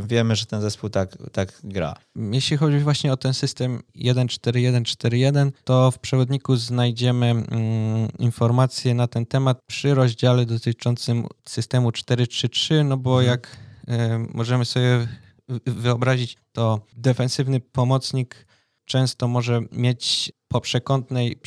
[0.08, 1.93] wiemy, że ten zespół tak, tak gra.
[2.15, 7.45] Jeśli chodzi właśnie o ten system 1-4-1-4-1, to w przewodniku znajdziemy mm,
[8.19, 13.27] informacje na ten temat przy rozdziale dotyczącym systemu 4-3-3, no bo mhm.
[13.27, 13.91] jak y,
[14.34, 15.08] możemy sobie
[15.65, 18.47] wyobrazić, to defensywny pomocnik
[18.85, 21.39] często może mieć po przekątnej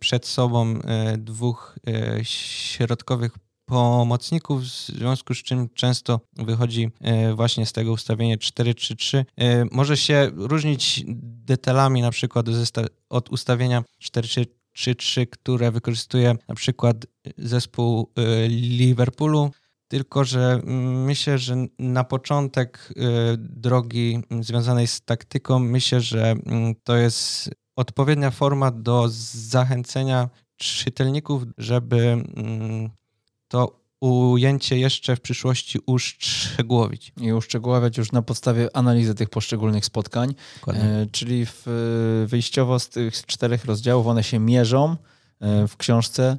[0.00, 3.32] przed sobą e, dwóch e, środkowych
[3.64, 6.90] pomocników, w związku z czym często wychodzi
[7.34, 9.24] właśnie z tego ustawienia 4-3-3.
[9.72, 11.04] Może się różnić
[11.44, 12.46] detalami na przykład
[13.08, 13.84] od ustawienia
[14.76, 17.06] 4-3-3, które wykorzystuje na przykład
[17.38, 18.12] zespół
[18.48, 19.50] Liverpoolu,
[19.88, 22.94] tylko że mm, myślę, że na początek y,
[23.38, 31.98] drogi związanej z taktyką, myślę, że mm, to jest odpowiednia forma do zachęcenia czytelników, żeby
[32.36, 32.90] mm,
[33.48, 37.12] to ujęcie jeszcze w przyszłości uszczegółowić.
[37.20, 40.34] I uszczegóławiać już na podstawie analizy tych poszczególnych spotkań,
[40.68, 41.62] e, czyli w,
[42.26, 44.96] wyjściowo z tych czterech rozdziałów one się mierzą
[45.40, 46.38] e, w książce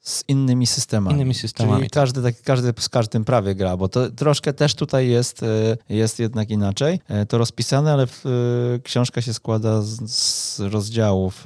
[0.00, 1.16] z innymi systemami.
[1.16, 1.78] Innymi systemami.
[1.78, 5.76] Czyli każdy, tak, każdy z każdym prawie gra, bo to troszkę też tutaj jest, e,
[5.88, 7.00] jest jednak inaczej.
[7.08, 11.44] E, to rozpisane, ale w, e, książka się składa z, z rozdziałów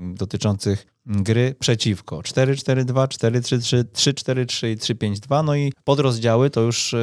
[0.00, 2.18] dotyczących gry przeciwko.
[2.18, 5.44] 4-4-2, 4-3-3, 3-4-3 i 3-5-2.
[5.44, 6.94] No i podrozdziały to już,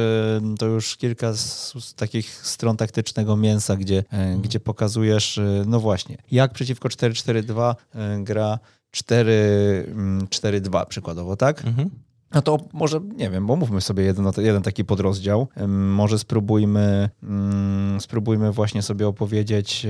[0.58, 4.04] to już kilka z, z takich stron taktycznego mięsa, gdzie,
[4.42, 7.74] gdzie pokazujesz, no właśnie, jak przeciwko 4-4-2
[8.18, 8.58] gra
[8.92, 11.64] 4-2 mm, przykładowo, tak?
[11.64, 11.90] Mhm.
[12.34, 15.48] No to może, nie wiem, bo mówmy sobie jeden, jeden taki podrozdział.
[15.68, 19.88] Może spróbujmy, mm, spróbujmy właśnie sobie opowiedzieć, e,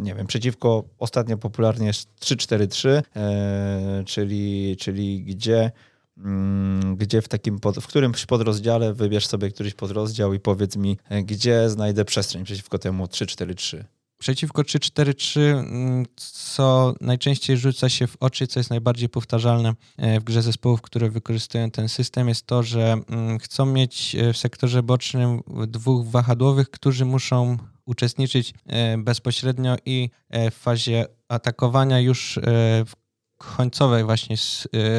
[0.00, 5.72] nie wiem, przeciwko ostatnio popularnie 3-4-3, e, czyli, czyli gdzie
[6.18, 10.98] mm, gdzie w takim, pod, w którymś podrozdziale wybierz sobie któryś podrozdział i powiedz mi,
[11.08, 13.84] e, gdzie znajdę przestrzeń przeciwko temu 3-4-3.
[14.24, 20.24] Przeciwko 3-4-3, mm, co najczęściej rzuca się w oczy, co jest najbardziej powtarzalne e, w
[20.24, 24.82] grze zespołów, które wykorzystują ten system, jest to, że mm, chcą mieć e, w sektorze
[24.82, 27.56] bocznym dwóch wahadłowych, którzy muszą
[27.86, 30.10] uczestniczyć e, bezpośrednio i
[30.50, 32.38] w fazie atakowania już
[32.86, 32.92] w
[33.38, 34.36] końcowej właśnie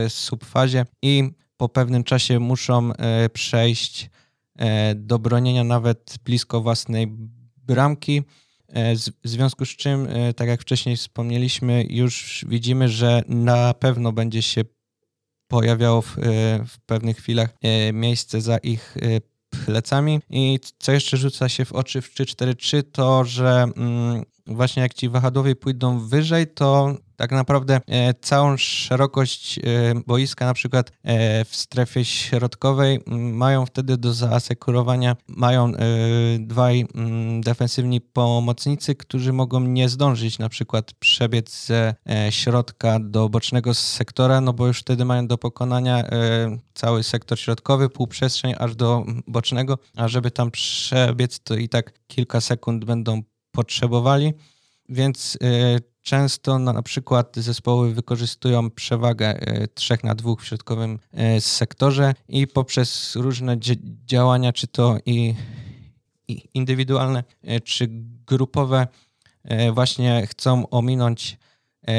[0.07, 2.91] subfazie i po pewnym czasie muszą
[3.33, 4.09] przejść
[4.95, 7.07] do bronienia nawet blisko własnej
[7.57, 8.23] bramki
[9.23, 14.41] w związku z czym, e, tak jak wcześniej wspomnieliśmy, już widzimy, że na pewno będzie
[14.41, 14.61] się
[15.47, 16.21] pojawiało w, e,
[16.67, 17.49] w pewnych chwilach
[17.93, 18.97] miejsce za ich
[19.65, 20.19] plecami.
[20.29, 25.09] I co jeszcze rzuca się w oczy w 3-4-3, to że mm, właśnie jak ci
[25.09, 29.61] wahadłowie pójdą wyżej, to tak naprawdę e, całą szerokość e,
[30.07, 35.71] boiska, na przykład e, w strefie środkowej, mają wtedy do zaasekurowania, mają
[36.39, 36.85] dwaj
[37.39, 41.95] defensywni pomocnicy, którzy mogą nie zdążyć na przykład przebiec ze
[42.29, 46.03] środka do bocznego sektora, no bo już wtedy mają do pokonania
[46.73, 52.41] cały sektor środkowy, półprzestrzeń aż do bocznego, a żeby tam przebiec, to i tak kilka
[52.41, 54.33] sekund będą potrzebowali,
[54.89, 55.37] więc
[56.05, 59.39] Często na, na przykład zespoły wykorzystują przewagę
[59.73, 63.57] 3 e, na 2 w środkowym e, sektorze i poprzez różne
[64.05, 65.35] działania, czy to i,
[66.27, 67.87] i indywidualne, e, czy
[68.27, 68.87] grupowe,
[69.73, 71.37] właśnie chcą ominąć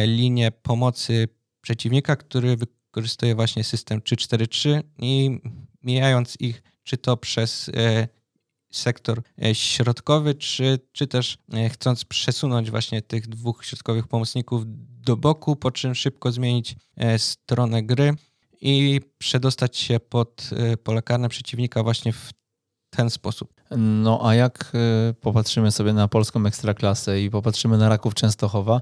[0.06, 1.28] linię pomocy
[1.60, 5.40] przeciwnika, który wykorzystuje właśnie system 3-4-3 i
[5.82, 7.70] mijając ich czy to przez
[8.78, 14.62] sektor e, środkowy, czy, czy też e, chcąc przesunąć właśnie tych dwóch środkowych pomocników
[15.00, 16.76] do boku, po czym szybko zmienić
[17.18, 18.14] stronę gry
[18.60, 20.50] i przedostać się pod
[20.84, 22.30] pole karne przeciwnika właśnie w
[22.90, 23.54] ten sposób.
[23.76, 24.72] No a jak
[25.20, 28.80] popatrzymy sobie na polską ekstraklasę i popatrzymy na Raków Częstochowa,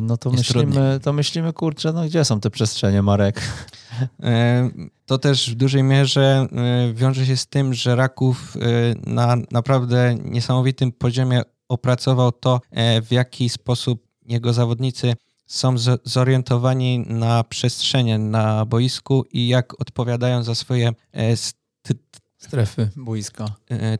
[0.00, 3.40] no to myślimy, to myślimy, kurczę, no gdzie są te przestrzenie, Marek?
[5.10, 8.60] To też w dużej mierze e, wiąże się z tym, że Raków e,
[9.10, 15.14] na naprawdę niesamowitym poziomie opracował to, e, w jaki sposób jego zawodnicy
[15.46, 20.92] są zorientowani na przestrzenie na boisku i jak odpowiadają za swoje
[22.38, 23.44] strefy boiska.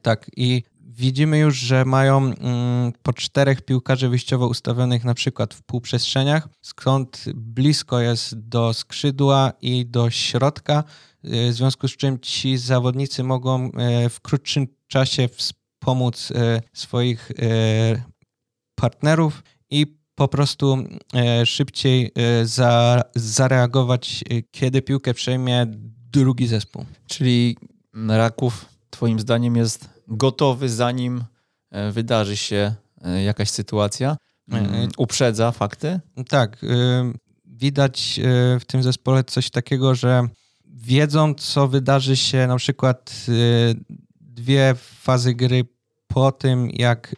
[0.03, 0.63] Tak, i
[1.01, 7.25] widzimy już, że mają mm, po czterech piłkarzy wyjściowo ustawionych na przykład w półprzestrzeniach, skąd
[7.35, 10.85] blisko jest do skrzydła i do środka,
[11.25, 16.35] y, w związku z czym ci zawodnicy mogą y, w krótszym czasie wspomóc y,
[16.73, 17.33] swoich
[18.75, 20.85] partnerów i po prostu
[21.45, 22.13] szybciej
[22.45, 25.67] za, zareagować, kiedy piłkę przejmie
[26.13, 26.85] drugi zespół.
[27.07, 27.57] Czyli
[28.09, 31.25] Raków, Twoim zdaniem, jest gotowy, zanim
[31.71, 34.17] e, wydarzy się e, jakaś sytuacja,
[34.51, 36.01] mm, uprzedza fakty?
[36.29, 36.67] Tak.
[37.45, 38.21] Widać
[38.61, 40.29] w tym zespole coś takiego, że
[40.67, 43.27] wiedzą, co wydarzy się na przykład
[44.21, 45.65] dwie fazy gry
[46.07, 47.15] po tym, jak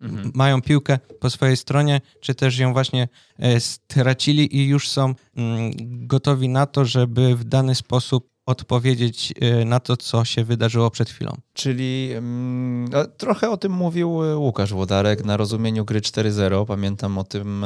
[0.00, 0.30] mhm.
[0.34, 5.70] mają piłkę po swojej stronie, czy też ją właśnie e, stracili i już są mm,
[6.06, 11.10] gotowi na to, żeby w dany sposób odpowiedzieć y, na to, co się wydarzyło przed
[11.10, 11.32] chwilą.
[11.52, 16.66] Czyli mm, no, trochę o tym mówił y, Łukasz Włodarek na rozumieniu gry 4.0.
[16.66, 17.64] Pamiętam o tym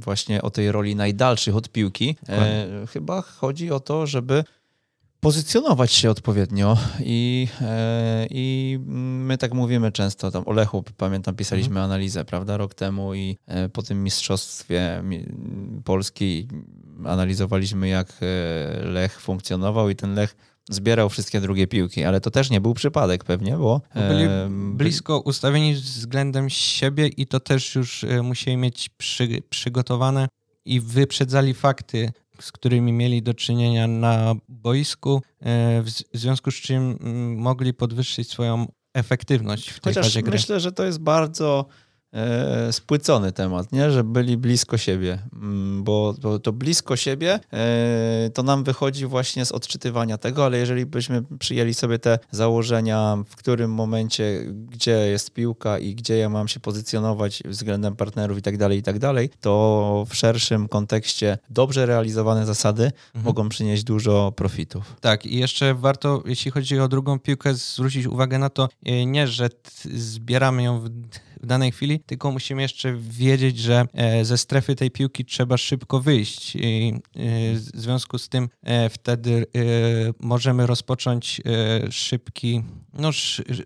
[0.00, 2.16] właśnie o tej roli najdalszych od piłki.
[2.28, 4.44] E, chyba chodzi o to, żeby
[5.22, 11.70] pozycjonować się odpowiednio i, e, i my tak mówimy często, tam o Lechu pamiętam pisaliśmy
[11.70, 11.84] mhm.
[11.84, 15.02] analizę, prawda, rok temu i e, po tym mistrzostwie
[15.84, 16.48] Polski
[17.04, 20.36] analizowaliśmy jak e, Lech funkcjonował i ten Lech
[20.70, 23.80] zbierał wszystkie drugie piłki, ale to też nie był przypadek pewnie, bo...
[23.94, 24.28] Byli
[24.74, 30.28] blisko ustawieni względem siebie i to też już musieli mieć przy, przygotowane
[30.64, 36.98] i wyprzedzali fakty z którymi mieli do czynienia na boisku, e, w związku z czym
[37.00, 40.32] mm, mogli podwyższyć swoją efektywność w tej Chociaż fazie gry.
[40.32, 41.91] myślę, że to jest bardzo e,
[42.70, 43.90] spłycony temat, nie?
[43.90, 49.46] że byli blisko siebie, mm, bo, bo to blisko siebie e, to nam wychodzi właśnie
[49.46, 55.30] z odczytywania tego, ale jeżeli byśmy przyjęli sobie te założenia, w którym momencie, gdzie jest
[55.30, 59.30] piłka i gdzie ja mam się pozycjonować względem partnerów i tak dalej, i tak dalej,
[59.40, 63.24] to w szerszym kontekście dobrze realizowane zasady mhm.
[63.24, 64.96] mogą przynieść dużo profitów.
[65.00, 69.28] Tak i jeszcze warto, jeśli chodzi o drugą piłkę, zwrócić uwagę na to, e, nie,
[69.28, 69.48] że
[69.94, 70.90] zbieramy ją w
[71.42, 76.00] w danej chwili, tylko musimy jeszcze wiedzieć, że e, ze strefy tej piłki trzeba szybko
[76.00, 79.46] wyjść i e, w związku z tym e, wtedy
[80.20, 81.40] możemy rozpocząć
[81.90, 82.62] szybki,
[82.92, 83.10] no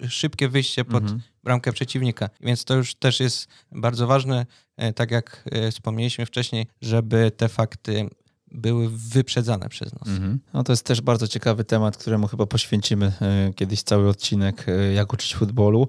[0.08, 1.20] szybkie wyjście pod mhm.
[1.44, 2.30] bramkę przeciwnika.
[2.40, 4.46] Więc to już też jest bardzo ważne,
[4.94, 8.08] tak jak wspomnieliśmy wcześniej, żeby te fakty
[8.56, 10.08] były wyprzedzane przez nas.
[10.08, 10.38] Mhm.
[10.54, 14.92] No to jest też bardzo ciekawy temat, któremu chyba poświęcimy e, kiedyś cały odcinek, e,
[14.92, 15.88] jak uczyć futbolu.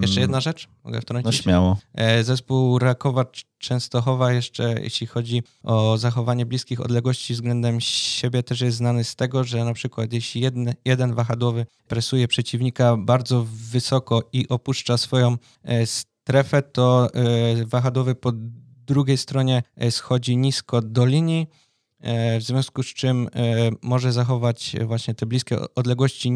[0.00, 1.24] Jeszcze jedna rzecz, mogę wtrącić?
[1.24, 1.78] No śmiało.
[1.94, 3.24] E, zespół Rakowa
[3.58, 9.44] Częstochowa jeszcze, jeśli chodzi o zachowanie bliskich odległości względem siebie, też jest znany z tego,
[9.44, 15.36] że na przykład jeśli jeden, jeden wahadłowy presuje przeciwnika bardzo wysoko i opuszcza swoją
[15.84, 17.08] strefę, to
[17.66, 18.34] wahadłowy pod
[18.88, 21.46] drugiej stronie schodzi nisko do linii,
[22.40, 26.32] w związku z czym e, może zachować właśnie te bliskie odległości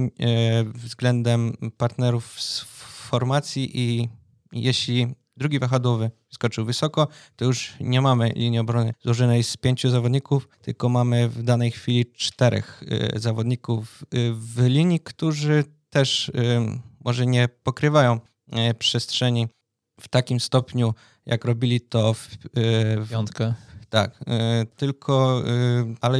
[0.74, 4.08] względem partnerów z formacji i
[4.52, 10.48] jeśli drugi wahadłowy skoczył wysoko, to już nie mamy linii obrony złożonej z pięciu zawodników,
[10.62, 12.84] tylko mamy w danej chwili czterech
[13.16, 16.32] zawodników w linii, którzy też
[17.04, 18.20] może nie pokrywają
[18.78, 19.48] przestrzeni
[20.00, 20.94] w takim stopniu,
[21.26, 23.54] jak robili to w, w piątkę.
[23.92, 26.18] Tak, y, tylko, y, ale.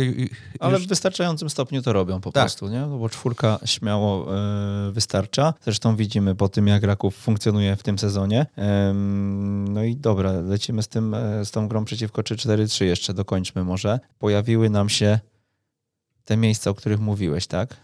[0.61, 2.43] Ale w wystarczającym stopniu to robią po tak.
[2.43, 2.81] prostu, nie?
[2.81, 4.27] No bo czwórka śmiało
[4.93, 5.55] wystarcza.
[5.65, 8.47] Zresztą widzimy po tym, jak Raków funkcjonuje w tym sezonie.
[9.69, 14.01] No i dobra, lecimy z, tym, e, z tą grą przeciwko 3-4-3 jeszcze, dokończmy może.
[14.19, 15.19] Pojawiły nam się
[16.25, 17.77] te miejsca, o których mówiłeś, tak?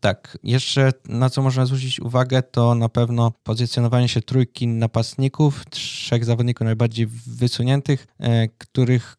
[0.00, 6.24] Tak, jeszcze na co można zwrócić uwagę, to na pewno pozycjonowanie się trójki napastników, trzech
[6.24, 9.15] zawodników najbardziej wysuniętych, e, których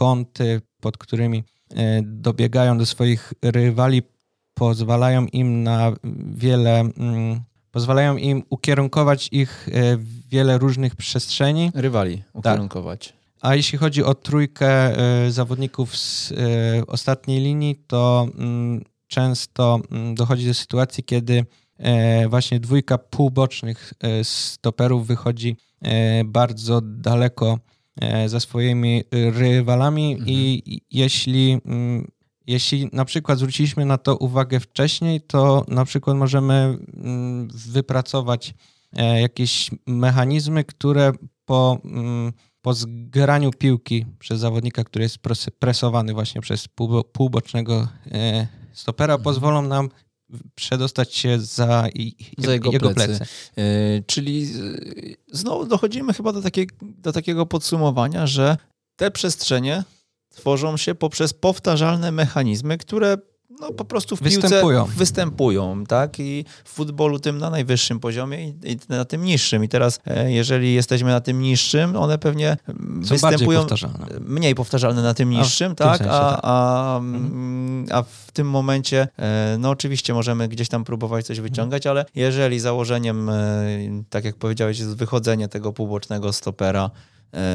[0.00, 4.02] kąty, pod którymi e, dobiegają do swoich rywali,
[4.54, 5.92] pozwalają im na
[6.34, 7.40] wiele, mm,
[7.70, 11.70] pozwalają im ukierunkować ich e, w wiele różnych przestrzeni.
[11.74, 12.34] Rywali Tak.
[12.34, 13.12] ukierunkować.
[13.40, 16.36] A jeśli chodzi o trójkę e, zawodników z e,
[16.86, 21.44] ostatniej linii, to mm, często mm, dochodzi do sytuacji, kiedy
[21.78, 27.58] e, właśnie dwójka półbocznych e, stoperów wychodzi e, bardzo daleko
[28.00, 30.28] e, za swoimi rywalami Mhm.
[30.30, 32.10] i jeśli, mm,
[32.46, 38.54] jeśli na przykład zwróciliśmy na to uwagę wcześniej, to na przykład możemy mm, wypracować
[38.96, 41.12] e, jakieś mechanizmy, które
[41.44, 42.32] po, mm,
[42.62, 49.14] po zgraniu piłki przez zawodnika, który jest pres- presowany właśnie przez półbo- półbocznego e, stopera,
[49.14, 49.24] Mhm.
[49.24, 49.88] pozwolą nam
[50.54, 53.06] przedostać się za, i- Za jego jego plecy.
[53.16, 53.24] plecy.
[53.56, 53.62] E,
[54.06, 54.48] czyli
[55.32, 58.56] znowu dochodzimy chyba do, takiej, do takiego podsumowania, że
[58.96, 59.84] te przestrzenie
[60.28, 63.16] tworzą się poprzez powtarzalne mechanizmy, które
[63.60, 64.84] no, po prostu w piłce Występują.
[64.96, 66.20] występują, tak?
[66.20, 69.64] I w futbolu tym na najwyższym poziomie i, i na tym niższym.
[69.64, 72.74] I teraz, e, jeżeli jesteśmy na tym niższym, one pewnie Są
[73.14, 74.06] występują powtarzalne.
[74.20, 75.98] mniej powtarzalne na tym A, niższym, tym tak?
[75.98, 76.40] sensie, a, tak.
[76.42, 81.86] A, mm, a w tym momencie, e, no oczywiście możemy gdzieś tam próbować coś wyciągać,
[81.86, 83.34] ale jeżeli założeniem, e,
[84.10, 86.90] tak jak powiedziałeś, jest wychodzenie tego półbocznego stopera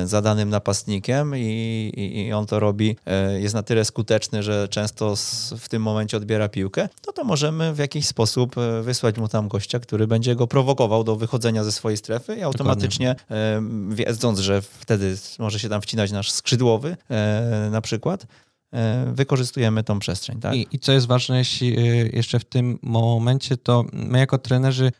[0.06, 1.92] za danym napastnikiem i,
[2.28, 5.16] i, on to robi, e, jest na tyle skuteczny, że często
[5.60, 9.48] w tym momencie odbiera piłkę, no to możemy w jakiś sposób e, wysłać mu tam
[9.48, 14.62] gościa, który będzie go prowokował do wychodzenia ze swojej strefy i automatycznie, e, wiedząc, że
[14.62, 18.28] wtedy może się tam wcinać nasz skrzydłowy e, na przykład,
[18.74, 20.40] e, wykorzystujemy tą przestrzeń.
[20.40, 20.56] Tak?
[20.56, 21.76] I, I co jest ważne, jeśli
[22.14, 24.92] jeszcze w tym momencie, to my jako trenerzy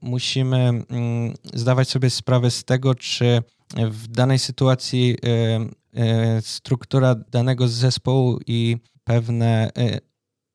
[0.00, 3.42] musimy mm, zdawać sobie sprawę z tego, czy
[3.76, 6.00] w danej sytuacji y,
[6.38, 10.10] y, struktura danego zespołu i pewne y,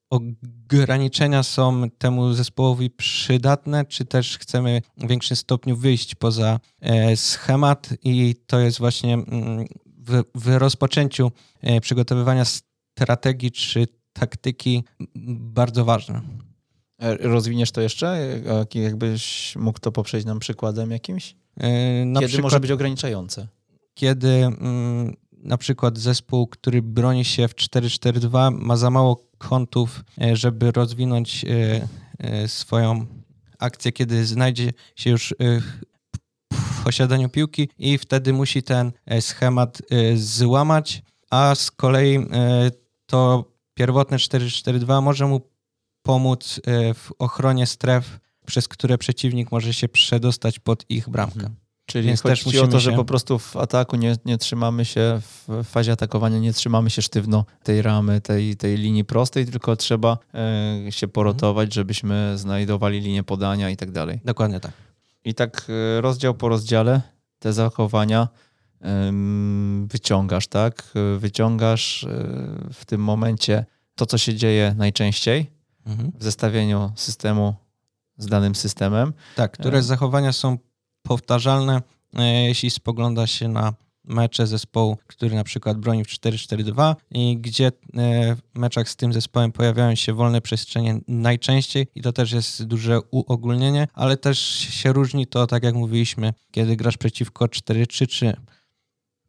[0.10, 7.90] ograniczenia są temu zespołowi przydatne, czy też chcemy w większym stopniu wyjść poza e, schemat
[8.04, 9.66] i to jest właśnie mm,
[9.98, 14.84] w, w rozpoczęciu e, przygotowywania strategii czy taktyki
[15.56, 16.22] bardzo ważne.
[17.00, 18.08] E, Rozwiniesz to jeszcze?
[18.08, 21.36] E, jak- Jakbyś mógł to poprzeć nam przykładem jakimś?
[21.58, 23.48] E, Na Kiedy przykład, może być ograniczające?
[23.94, 30.72] kiedy mm, na przykład zespół, który broni się w 4-4-2 ma za mało kątów, żeby
[30.72, 31.46] rozwinąć
[32.48, 33.06] swoją
[33.60, 35.36] akcję, kiedy znajdzie się już
[36.54, 39.82] w posiadaniu piłki i wtedy musi ten schemat
[40.16, 42.20] złamać, a z kolei
[43.06, 45.42] to pierwotne 4-4-2 może mu
[46.06, 51.36] pomóc e, w ochronie stref, przez które przeciwnik może się przedostać pod ich bramkę.
[51.36, 51.56] Mhm.
[51.86, 54.38] Czyli Więc chodzi też ci o to, że się- po prostu w ataku nie, nie
[54.38, 59.46] trzymamy się, w fazie atakowania nie trzymamy się sztywno tej ramy, tej, tej linii prostej,
[59.46, 60.18] tylko trzeba
[60.88, 64.20] e, się porotować, żebyśmy znajdowali linię podania i tak dalej.
[64.26, 64.72] Dokładnie tak.
[65.26, 67.02] I tak e, rozdział po rozdziale
[67.40, 68.28] te zachowania
[68.82, 70.94] em, wyciągasz, tak?
[71.18, 72.08] Wyciągasz e,
[72.74, 75.55] w tym momencie to, co się dzieje najczęściej
[75.86, 76.12] Mhm.
[76.16, 77.56] w zestawieniu systemu
[78.18, 79.14] z danym systemem.
[79.36, 79.82] Tak, które E.
[79.82, 80.58] zachowania są
[81.04, 81.82] powtarzalne,
[82.14, 83.74] e, jeśli spogląda się na
[84.04, 87.72] mecze zespołu, który na przykład broni w 4-4-2 i gdzie e,
[88.36, 93.00] w meczach z tym zespołem pojawiają się wolne przestrzenie najczęściej i to też jest duże
[93.12, 98.34] uogólnienie, ale też się różni to, tak jak mówiliśmy, kiedy grasz przeciwko 4-3-3.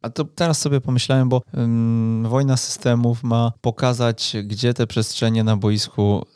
[0.02, 5.56] A to teraz sobie pomyślałem, bo ym, wojna systemów ma pokazać, gdzie te przestrzenie na
[5.56, 6.26] boisku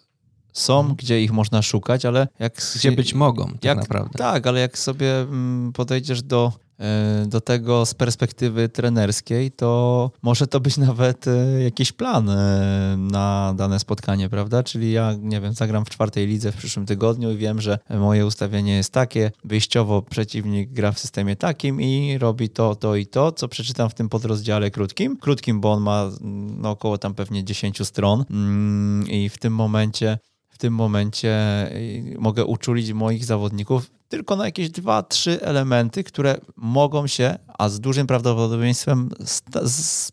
[0.53, 0.97] są, Mhm.
[0.97, 2.63] gdzie ich można szukać, ale jak...
[2.77, 4.19] Gdzie być mogą tak jak, naprawdę.
[4.19, 10.47] Tak, ale jak sobie mm, podejdziesz do, e, do tego z perspektywy trenerskiej, to może
[10.47, 14.63] to być nawet e, jakiś plan e, na dane spotkanie, prawda?
[14.63, 18.27] Czyli ja, nie wiem, zagram w czwartej lidze w przyszłym tygodniu i wiem, że moje
[18.27, 23.33] ustawienie jest takie, wyjściowo przeciwnik gra w systemie takim i robi to, to i to,
[23.33, 25.17] co przeczytam w tym podrozdziale krótkim.
[25.17, 29.55] Krótkim, bo on ma mm, no, około tam pewnie 10 stron Mm, i w tym
[29.55, 30.19] momencie
[30.61, 31.33] tym momencie
[31.73, 37.69] y, mogę uczulić moich zawodników tylko na jakieś dwa, trzy elementy, które mogą się, a
[37.69, 39.11] z dużym prawdopodobieństwem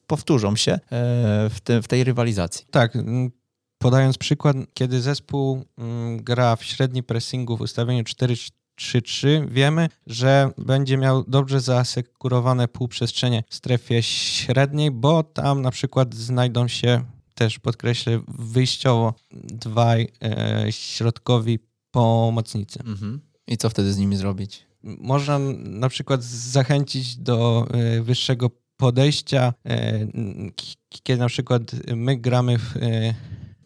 [0.08, 0.80] powtórzą się e,
[1.50, 2.66] w, w tej rywalizacji.
[2.72, 2.98] Tak,
[3.78, 5.66] podając przykład, kiedy zespół
[6.18, 13.56] gra w średni pressingu w ustawieniu 4-3-3, wiemy, że będzie miał dobrze zaasekurowane półprzestrzenie w
[13.56, 17.04] strefie średniej, bo tam na przykład znajdą się
[17.38, 19.14] też podkreślę wyjściowo
[19.44, 21.60] dwaj e, środkowi
[21.92, 22.80] pomocnicy.
[23.48, 24.68] I co wtedy z nimi zrobić?
[24.84, 29.54] Można na przykład zachęcić do e, wyższego podejścia,
[31.04, 31.62] kiedy na przykład
[31.96, 32.74] my gramy w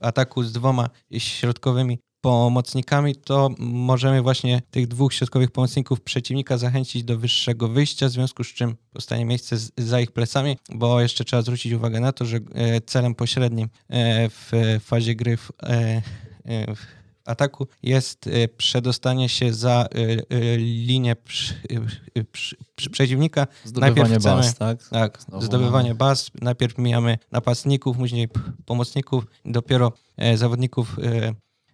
[0.02, 7.18] ataku z dwoma środkowymi pomocnikami, to możemy właśnie tych dwóch środkowych pomocników przeciwnika zachęcić do
[7.18, 11.74] wyższego wyjścia, w związku z czym powstanie miejsce za ich plecami, bo jeszcze trzeba zwrócić
[11.74, 16.02] uwagę na to, że e, celem pośrednim e, w fazie gry w, e,
[16.76, 19.88] w ataku jest przedostanie się za
[20.58, 21.16] linię
[22.92, 23.48] przeciwnika.
[23.64, 24.88] Zdobywanie Najpierw chcemy, baz, tak?
[24.90, 26.32] Tak, Znowu zdobywanie baz.
[26.42, 28.30] Najpierw mijamy napastników, później
[28.66, 29.94] pomocników, dopiero
[30.36, 30.98] zawodników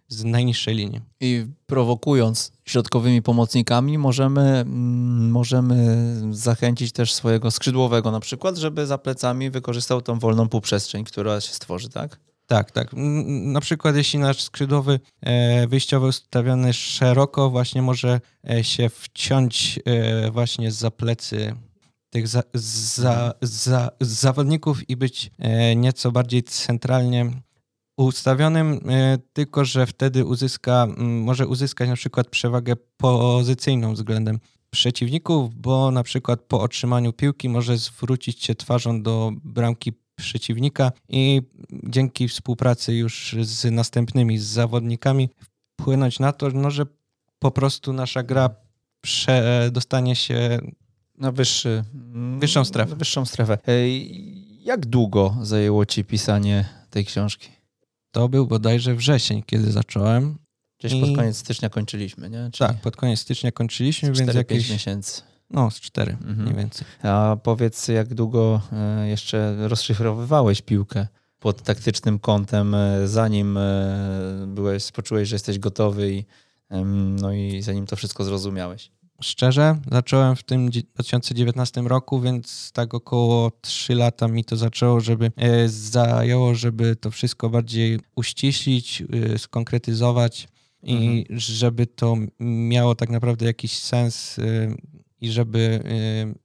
[0.08, 1.00] z najniższej linii.
[1.20, 8.98] I prowokując środkowymi pomocnikami, możemy, mm, możemy zachęcić też swojego skrzydłowego na przykład, żeby za
[8.98, 12.18] plecami wykorzystał tą wolną półprzestrzeń, która się stworzy, tak?
[12.48, 12.90] Tak, tak.
[13.26, 20.30] Na przykład jeśli nasz skrzydłowy e, wyjściowy ustawiony szeroko, właśnie może e, się wciąć e,
[20.30, 21.54] właśnie za plecy
[22.10, 25.30] tych za, za, za, zawodników i być
[25.76, 27.30] nieco bardziej centralnie
[28.04, 34.38] ustawionym, e, tylko że wtedy uzyska, może uzyskać na przykład przewagę pozycyjną względem
[34.70, 41.42] przeciwników, bo na przykład po otrzymaniu piłki może zwrócić się twarzą do bramki przeciwnika i
[41.84, 45.28] dzięki współpracy już z następnymi zawodnikami
[45.72, 46.86] wpłynąć na to, no, że
[47.38, 48.50] po prostu nasza gra
[49.72, 50.58] dostanie się
[51.18, 51.84] na wyższy,
[52.38, 52.96] wyższą strefę.
[52.96, 53.58] Wyższą strefę.
[54.60, 57.57] Jak długo zajęło ci pisanie tej książki?
[58.18, 60.38] To był bodajże wrzesień, kiedy zacząłem.
[60.78, 61.00] Gdzieś I...
[61.00, 62.50] pod koniec stycznia kończyliśmy, nie?
[62.52, 64.70] Czyli tak, pod koniec stycznia kończyliśmy, więc 4, jakieś...
[64.70, 65.22] miesięcy.
[65.50, 66.42] No, z cztery mhm.
[66.42, 66.86] mniej więcej.
[67.02, 71.06] A powiedz, jak długo e, jeszcze rozszyfrowywałeś piłkę
[71.38, 76.24] pod taktycznym kątem, e, zanim e, byłeś, poczułeś, że jesteś gotowy i,
[77.20, 78.90] no i zanim to wszystko zrozumiałeś?
[79.22, 85.32] Szczerze, zacząłem w tym 2019 roku, więc tak około 3 lata mi to zaczęło, żeby
[85.36, 89.02] e, zajęło, żeby to wszystko bardziej uściślić,
[89.34, 90.48] e, skonkretyzować
[90.82, 91.40] i mhm.
[91.40, 94.42] żeby to miało tak naprawdę jakiś sens e,
[95.20, 95.82] i żeby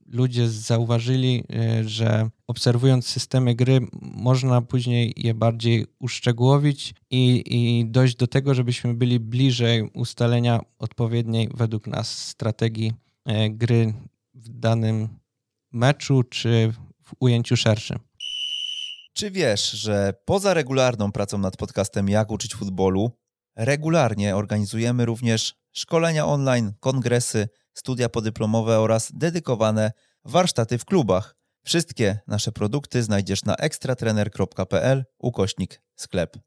[0.07, 1.43] ludzie zauważyli,
[1.86, 8.93] że obserwując systemy gry, można później je bardziej uszczegółowić i, i dojść do tego, żebyśmy
[8.93, 12.93] byli bliżej ustalenia odpowiedniej według nas strategii
[13.30, 13.93] y, gry
[14.34, 15.10] w danym
[15.72, 16.74] meczu czy
[17.04, 17.99] w ujęciu szerszym.
[19.14, 23.12] Czy wiesz, że poza regularną pracą nad podcastem Jak uczyć futbolu,
[23.56, 29.91] regularnie organizujemy również szkolenia online, kongresy, studia podyplomowe oraz dedykowane
[30.26, 31.43] warsztaty w klubach.
[31.64, 36.38] Wszystkie nasze produkty znajdziesz na ekstratrener.pl ukośnik sklep.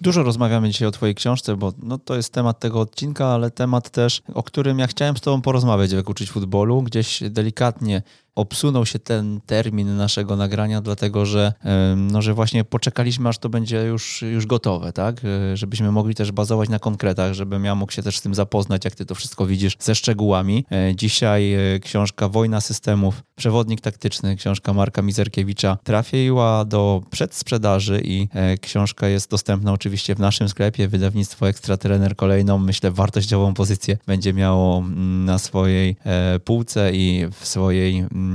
[0.00, 3.90] Dużo rozmawiamy dzisiaj o Twojej książce, bo no, to jest temat tego odcinka, ale temat
[3.90, 6.82] też, o którym ja chciałem z Tobą porozmawiać, jak uczyć futbolu.
[6.82, 8.02] Gdzieś delikatnie
[8.36, 11.52] obsunął się ten termin naszego nagrania, dlatego że,
[11.96, 15.20] no, że właśnie poczekaliśmy, aż to będzie już, już gotowe, tak?
[15.24, 18.84] E, żebyśmy mogli też bazować na konkretach, żebym ja mógł się też z tym zapoznać,
[18.84, 20.64] jak ty to wszystko widzisz, ze szczegółami.
[20.72, 28.28] E, dzisiaj e, książka Wojna Systemów, przewodnik taktyczny, książka Marka Mizerkiewicza trafiła do przedsprzedaży i
[28.60, 30.88] książka jest dostępna oczywiście w naszym sklepie.
[30.88, 35.96] Wydawnictwo Ekstratrener kolejną, myślę, wartościową pozycję będzie miało mm, na swojej
[36.44, 38.25] półce i w swojej mm,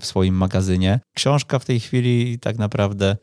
[0.00, 1.00] w swoim magazynie.
[1.14, 3.16] Książka w tej chwili tak naprawdę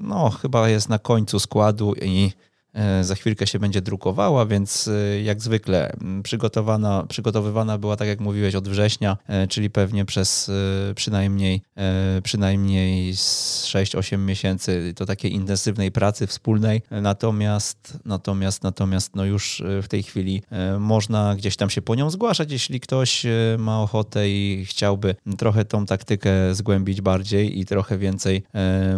[0.00, 2.30] no, chyba jest na końcu składu i
[3.02, 8.54] za chwilkę się będzie drukowała, więc e, jak zwykle przygotowana, przygotowywana była, tak jak mówiłeś,
[8.54, 10.50] od września, e, czyli pewnie przez
[10.94, 11.62] przynajmniej,
[12.22, 16.82] przynajmniej 6-8 miesięcy to takiej intensywnej pracy wspólnej.
[16.90, 20.42] Natomiast, natomiast, natomiast no już w tej chwili
[20.78, 23.26] można gdzieś tam się po nią zgłaszać, jeśli ktoś
[23.58, 28.42] ma ochotę i chciałby trochę tą taktykę zgłębić bardziej i trochę więcej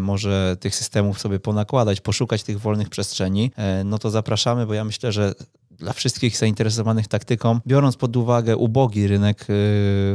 [0.01, 4.85] może tych systemów sobie ponakładać, poszukać tych wolnych przestrzeni E, no to zapraszamy, bo ja
[4.85, 5.35] myślę, że
[5.79, 9.45] dla wszystkich zainteresowanych taktyką, biorąc pod uwagę ubogi rynek e,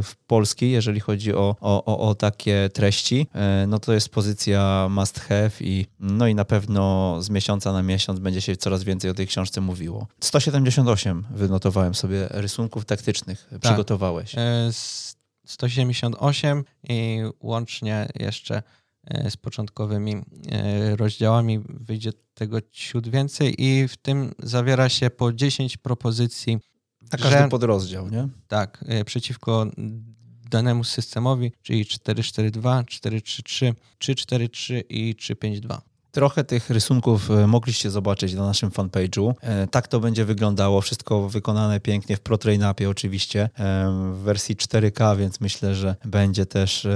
[0.03, 5.19] w Polski, jeżeli chodzi o, o, o, takie treści, e, no to jest pozycja must
[5.19, 9.13] have i no i na pewno z miesiąca na miesiąc będzie się coraz więcej o
[9.13, 10.07] tej książce mówiło.
[10.19, 13.59] 178 wynotowałem sobie rysunków taktycznych, tak.
[13.59, 14.35] przygotowałeś.
[15.45, 18.78] 178 i łącznie jeszcze E,
[19.29, 20.15] z początkowymi
[20.51, 21.59] e, rozdziałami.
[21.69, 26.59] Wyjdzie tego ciut więcej i w tym zawiera się po 10 propozycji.
[27.11, 28.27] A każdy że, podrozdział, nie?
[28.47, 29.65] Tak, e, przeciwko
[30.49, 35.81] danemu systemowi, czyli 442, 433, 343 i 352.
[36.11, 39.33] Trochę tych rysunków e, mogliście zobaczyć na naszym fanpage'u.
[39.41, 45.17] E, tak to będzie wyglądało, wszystko wykonane pięknie w ProTrainupie oczywiście, e, w wersji 4K,
[45.17, 46.87] więc myślę, że będzie też,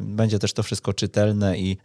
[0.00, 1.76] będzie też to wszystko czytelne i,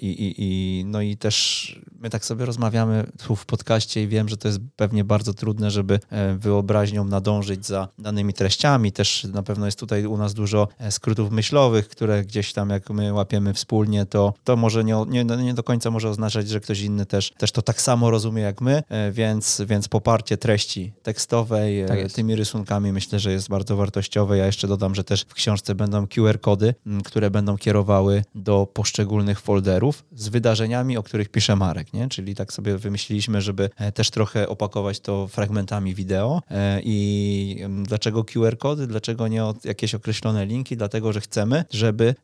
[0.00, 4.28] i, i, i, no i też my tak sobie rozmawiamy tu w podcaście i wiem,
[4.28, 6.00] że to jest pewnie bardzo trudne, żeby
[6.38, 8.92] wyobraźnią nadążyć za danymi treściami.
[8.92, 13.12] Też na pewno jest tutaj u nas dużo skrótów myślowych, które gdzieś tam jak my
[13.12, 17.06] łapiemy wspólnie, to, to może nie, nie, nie do końca może oznaczać, że ktoś inny
[17.06, 21.86] też, też to tak samo rozumie jak my, e, więc, więc poparcie treści tekstowej e,
[21.86, 24.38] tak tymi rysunkami myślę, że jest bardzo wartościowe.
[24.38, 26.74] Ja jeszcze dodam, że też w książce będą QR-kody,
[27.04, 32.08] które będą kierowały do poszczególnych folderów z wydarzeniami, o których pisze Marek, nie?
[32.08, 36.42] Czyli tak sobie wymyśliliśmy, żeby e, też trochę opakować to fragmentami wideo
[36.82, 42.14] i dlaczego QR-kody, dlaczego nie jakieś określone linki, dlatego, że chcemy, żeby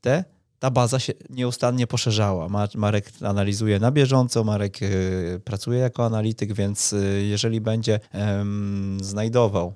[0.00, 0.24] te
[0.58, 2.48] ta baza się nieustannie poszerzała.
[2.74, 8.00] Marek analizuje na bieżąco, Marek y, pracuje jako analityk, więc y, jeżeli będzie
[9.00, 9.74] znajdował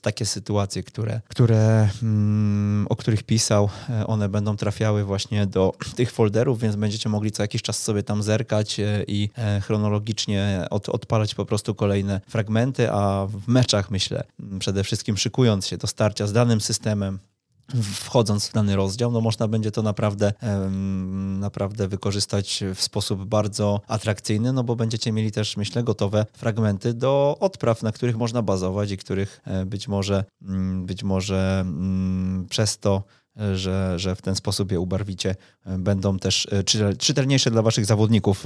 [0.00, 6.12] takie sytuacje, które, które, mm, o których pisał, e, one będą trafiały właśnie do tych
[6.12, 10.88] folderów, więc będziecie mogli co jakiś czas sobie tam zerkać e, i e, chronologicznie od,
[10.88, 14.24] odpalać po prostu kolejne fragmenty, a w meczach myślę,
[14.58, 17.18] przede wszystkim szykując się do starcia z danym systemem,
[17.82, 20.32] wchodząc w dany rozdział, no można będzie to naprawdę,
[21.38, 27.36] naprawdę wykorzystać w sposób bardzo atrakcyjny, no bo będziecie mieli też, myślę, gotowe fragmenty do
[27.40, 32.78] odpraw, na których można bazować i których e, być może, mm, być może mm, przez
[32.78, 33.02] to
[33.54, 35.34] że, że w ten sposób je ubarwicie,
[35.66, 38.44] e, będą też e, czytelniejsze dla waszych zawodników.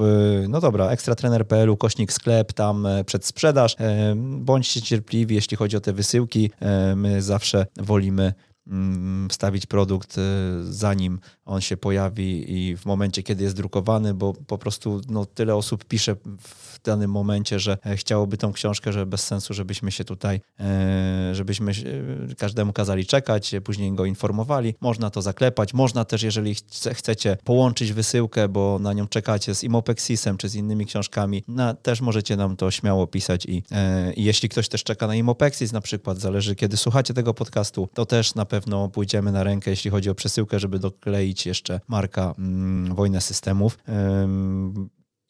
[0.49, 3.77] No dobra, ekstratrener.pl, kośnik sklep, tam przed sprzedaż.
[4.17, 6.51] Bądźcie cierpliwi, jeśli chodzi o te wysyłki.
[6.97, 8.35] My zawsze wolimy
[9.31, 10.21] wstawić produkt y,
[10.73, 15.55] zanim on się pojawi i w momencie, kiedy jest drukowany, bo po prostu no, tyle
[15.55, 16.17] osób pisze
[16.81, 21.35] w danym momencie, że e, chciałoby tą książkę, że bez sensu, żebyśmy się tutaj, e,
[21.35, 21.73] żebyśmy
[22.39, 24.75] każdemu kazali czekać, później go informowali.
[24.81, 26.55] Można to zaklepać, można też, jeżeli
[26.93, 32.01] chcecie połączyć wysyłkę, bo na nią czekacie z Imopexisem czy z innymi książkami, na, też
[32.01, 35.81] możecie nam to śmiało pisać i, e, i jeśli ktoś też czeka na Imopexis na
[35.81, 40.11] przykład, zależy kiedy słuchacie tego podcastu, to też na pewno pójdziemy na rękę, jeśli chodzi
[40.11, 43.79] o przesyłkę, żeby dokleić jeszcze marka mm, Wojnę Systemów.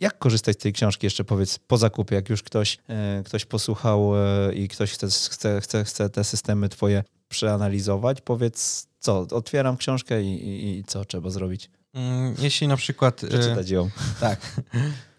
[0.01, 4.13] Jak korzystać z tej książki jeszcze powiedz po zakupie, jak już ktoś, e, ktoś posłuchał
[4.17, 10.23] e, i ktoś chce, chce, chce, chce te systemy twoje przeanalizować, powiedz co, otwieram książkę
[10.23, 11.71] i, i, i co trzeba zrobić?
[11.95, 13.25] Mm, jeśli na przykład...
[13.25, 13.91] E, Przeczytać ją.
[14.21, 14.61] Tak.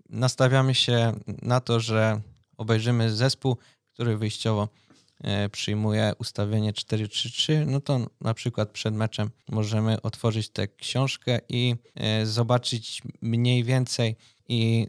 [0.09, 2.21] Nastawiamy się na to, że
[2.57, 3.57] obejrzymy zespół,
[3.93, 4.67] który wyjściowo
[5.51, 11.75] przyjmuje ustawienie 4-3-3, no to na przykład przed meczem możemy otworzyć tę książkę i
[12.23, 14.15] zobaczyć mniej więcej
[14.51, 14.87] i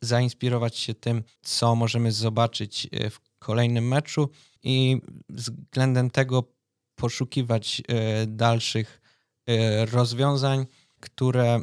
[0.00, 4.30] zainspirować się tym, co możemy zobaczyć e, w kolejnym meczu
[4.62, 6.52] i względem tego
[6.94, 9.00] poszukiwać e, dalszych
[9.46, 10.66] e, rozwiązań,
[11.00, 11.60] które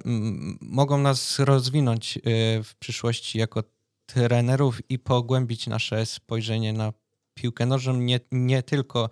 [0.62, 2.20] mogą nas rozwinąć
[2.64, 3.64] w przyszłości jako
[4.06, 6.94] trenerów i pogłębić nasze spojrzenie na
[7.34, 9.10] piłkę nożną, nie, nie tylko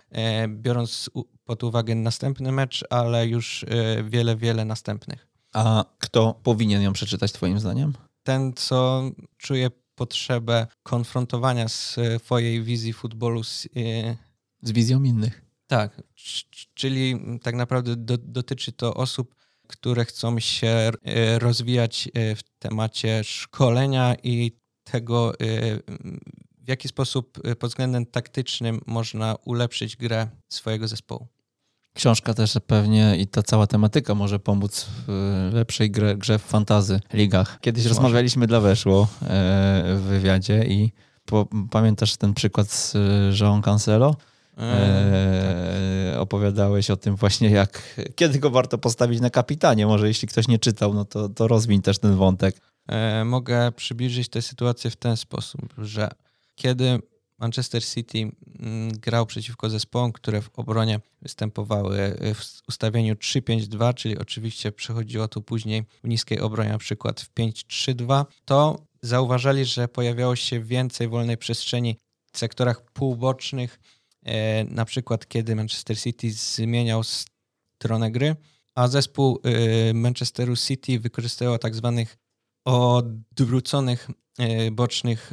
[0.48, 1.10] biorąc
[1.44, 3.64] pod uwagę następny mecz, ale już
[4.04, 5.26] wiele, wiele następnych.
[5.52, 7.92] A kto powinien ją przeczytać, Twoim zdaniem?
[8.22, 9.02] ten, co
[9.36, 14.16] czuje potrzebę konfrontowania swojej wizji futbolu z, e,
[14.62, 15.42] z wizją innych.
[15.66, 16.02] Tak,
[16.74, 19.34] czyli tak naprawdę do, dotyczy to osób,
[19.66, 24.52] które chcą się e, rozwijać e, w temacie szkolenia i
[24.84, 25.32] tego,
[26.70, 31.26] jaki sposób pod względem taktycznym można ulepszyć grę swojego zespołu.
[31.94, 37.00] Książka też pewnie i ta cała tematyka może pomóc w lepszej grze, grze w fantazy
[37.12, 37.58] ligach.
[37.60, 37.94] Kiedyś może.
[37.94, 39.26] rozmawialiśmy dla Weszło e,
[39.96, 40.92] w wywiadzie i
[41.24, 42.94] po, pamiętasz ten przykład z
[43.40, 44.16] Jean Cancelo?
[44.58, 46.20] E, e tak.
[46.20, 49.86] opowiadałeś o tym właśnie, jak kiedy go warto postawić na kapitanie.
[49.86, 52.60] Może jeśli ktoś nie czytał, no to, to rozwiń też ten wątek.
[53.24, 56.10] Mogę przybliżyć tę sytuację w ten sposób, że
[56.60, 56.98] kiedy
[57.38, 64.72] Manchester City mm, grał przeciwko zespołom, które w obronie występowały w ustawieniu 3-5-2, czyli oczywiście
[64.72, 70.60] przechodziło tu później w niskiej obronie, na przykład w 5-3-2, to zauważali, że pojawiało się
[70.60, 71.96] więcej wolnej przestrzeni
[72.32, 73.80] w sektorach półbocznych,
[74.22, 78.36] e, na przykład kiedy Manchester City zmieniał stronę gry,
[78.74, 82.18] a zespół e, Manchesteru City wykorzystywał tak zwanych
[82.64, 85.32] odwróconych e, bocznych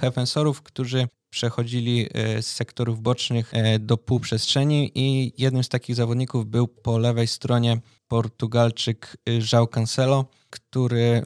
[0.00, 2.06] defensorów, którzy przechodzili
[2.40, 9.16] z sektorów bocznych do półprzestrzeni i jednym z takich zawodników był po lewej stronie Portugalczyk
[9.26, 11.22] João Cancelo, który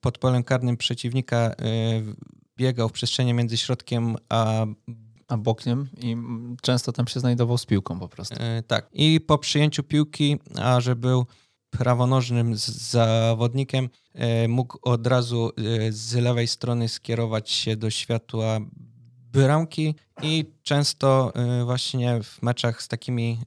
[0.00, 1.54] pod polem karnym przeciwnika
[2.56, 4.66] biegał w przestrzeni między środkiem a
[5.30, 6.16] a bokiem i
[6.62, 8.36] często tam się znajdował z piłką po prostu.
[8.38, 8.88] E, tak.
[8.92, 11.26] I po przyjęciu piłki, a że był
[11.70, 18.58] prawonożnym zawodnikiem, e, mógł od razu e, z lewej strony skierować się do światła
[19.32, 21.32] bramki i często
[21.64, 23.38] właśnie w meczach z takimi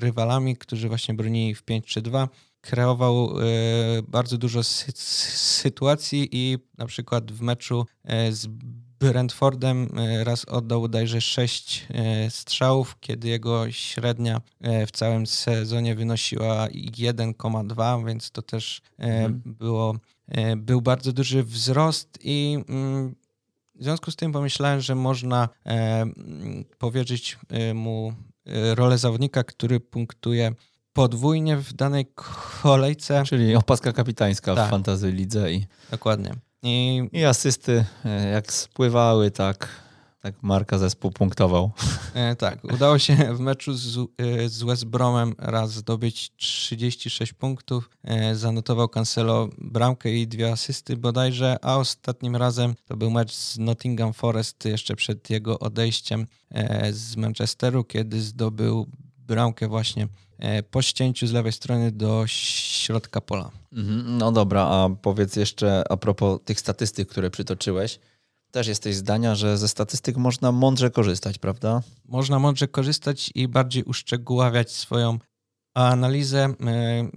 [0.00, 2.28] rywalami, którzy właśnie bronili w 5 czy 2,
[2.60, 3.34] kreował
[4.08, 7.86] bardzo dużo sytuacji i na przykład w meczu
[8.30, 8.48] z
[9.00, 15.94] Brentfordem e, raz oddał bodajże 6 e, strzałów, kiedy jego średnia e, w całym sezonie
[15.94, 19.42] wynosiła 1,2, więc to też mhm.
[19.46, 19.96] było,
[20.56, 23.14] był bardzo duży wzrost i mm,
[23.74, 25.48] w związku z tym pomyślałem, że można
[26.78, 27.38] powierzyć
[27.74, 28.14] mu
[28.74, 30.52] rolę zawodnika, który punktuje
[30.92, 32.06] podwójnie w danej
[32.62, 33.22] kolejce.
[33.26, 34.66] Czyli opaska kapitańska tak.
[34.66, 35.52] w fantazy lidze.
[35.52, 35.66] I...
[35.90, 36.34] Dokładnie.
[36.62, 39.68] I, I asysty e, jak spływały, tak,
[40.20, 41.70] tak Marka zespół punktował.
[42.14, 47.90] E, tak, udało się w meczu z, e, z West Bromem raz zdobyć 36 punktów.
[48.32, 54.12] Zanotował Cancelo bramkę i dwie asysty bodajże, a ostatnim razem to był mecz z Nottingham
[54.12, 56.26] Forest jeszcze przed jego odejściem
[56.90, 58.86] z Manchesteru, kiedy zdobył
[59.18, 60.08] bramkę właśnie
[60.70, 63.50] po ścięciu z lewej strony do środka pola.
[63.72, 67.98] Mhm, no dobra, a powiedz jeszcze a propos tych statystyk, które przytoczyłeś.
[68.50, 71.82] Też jesteś zdania, że ze statystyk można mądrze korzystać, prawda?
[72.08, 75.18] Można mądrze korzystać i bardziej uszczegóławiać swoją
[75.74, 76.54] analizę.
[76.66, 77.08] E,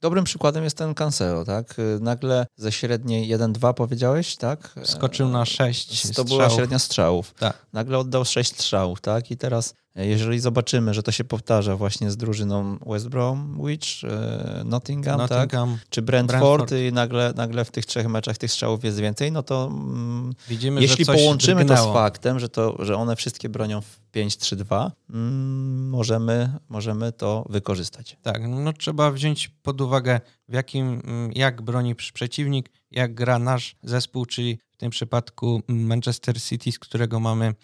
[0.00, 1.74] Dobrym przykładem jest ten Cancelo, tak?
[2.00, 4.74] Nagle ze średniej 1-2 powiedziałeś, tak?
[4.84, 6.28] Skoczył na 6 To strzałów.
[6.28, 7.34] była średnia strzałów.
[7.34, 7.66] Tak.
[7.72, 9.30] Nagle oddał 6 strzałów, tak?
[9.30, 9.74] I teraz
[10.04, 15.88] jeżeli zobaczymy, że to się powtarza właśnie z drużyną West Bromwich, e, Nottingham, Nottingham tak?
[15.90, 19.42] czy Brentford, Brentford, i nagle, nagle w tych trzech meczach tych strzałów jest więcej, no
[19.42, 21.86] to mm, Widzimy, jeśli połączymy drgnęło.
[21.86, 27.46] to z faktem, że, to, że one wszystkie bronią w 5-3-2, mm, możemy, możemy to
[27.48, 28.16] wykorzystać.
[28.22, 33.76] Tak, no trzeba wziąć pod uwagę w jakim, mm, jak broni przeciwnik, jak gra nasz
[33.82, 37.54] zespół, czyli w tym przypadku Manchester City, z którego mamy E,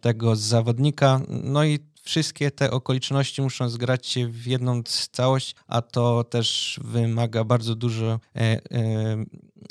[0.00, 1.20] tego zawodnika.
[1.28, 4.82] No i wszystkie te okoliczności muszą zgrać się w jedną
[5.12, 8.60] całość, a to też wymaga bardzo dużo, e, e,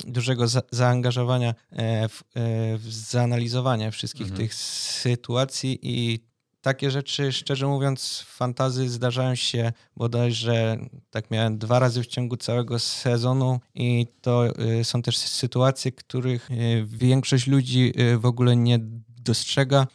[0.06, 2.22] dużego za, zaangażowania e, w, e,
[2.78, 4.40] w zanalizowanie wszystkich mhm.
[4.40, 6.20] tych sytuacji i
[6.60, 10.76] takie rzeczy, szczerze mówiąc, fantazy zdarzają się bodajże,
[11.10, 16.48] tak miałem dwa razy w ciągu całego sezonu i to e, są też sytuacje, których
[16.84, 18.78] większość ludzi w ogóle nie
[19.24, 19.86] dostrzega,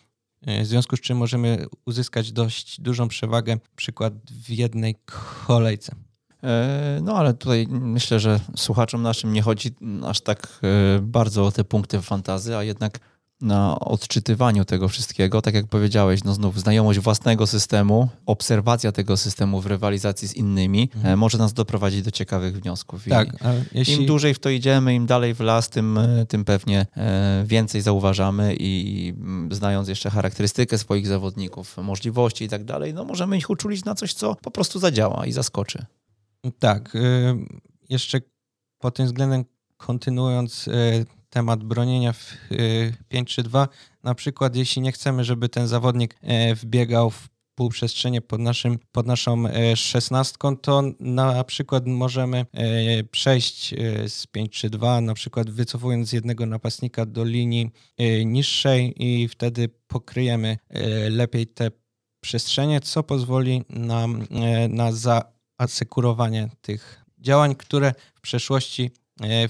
[0.42, 4.96] e, w związku z czym możemy uzyskać dość dużą przewagę, przykład w jednej
[5.48, 5.96] kolejce.
[6.44, 9.76] E, no ale tutaj myślę, że słuchaczom naszym nie chodzi
[10.06, 13.00] aż tak e, bardzo o te punkty fantazy, a jednak
[13.42, 19.62] na odczytywaniu tego wszystkiego, tak jak powiedziałeś, no znów znajomość własnego systemu, obserwacja tego systemu
[19.62, 21.14] w rywalizacji z innymi mhm.
[21.14, 23.06] E, może nas doprowadzić do ciekawych wniosków.
[23.10, 23.28] Tak,
[23.72, 23.96] jeśli...
[23.96, 27.82] Im dłużej w to idziemy, im dalej w las, tym, e, tym pewnie e, więcej
[27.82, 33.50] zauważamy i mm, znając jeszcze charakterystykę swoich zawodników, możliwości i tak dalej, no możemy ich
[33.50, 35.86] uczulić na coś, co po prostu zadziała i zaskoczy.
[36.60, 36.98] Tak.
[37.90, 38.22] Jeszcze
[38.80, 39.46] pod tym względem
[39.78, 40.70] kontynuując
[41.30, 42.38] temat bronienia w
[43.14, 43.66] 5-3-2.
[43.66, 43.68] Y,
[44.04, 49.08] na przykład, jeśli nie chcemy, żeby ten zawodnik e, wbiegał w półprzestrzenie pod, naszym, pod
[49.08, 53.70] naszą e, szesnastką, to na przykład możemy e, przejść
[54.08, 57.72] z 5-3-2, na przykład wycofując jednego napastnika do linii
[58.26, 60.58] niższej i wtedy pokryjemy
[61.10, 61.72] lepiej te
[62.22, 64.28] przestrzenie, co pozwoli nam
[64.70, 68.92] na zaasekurowanie tych działań, które w przeszłości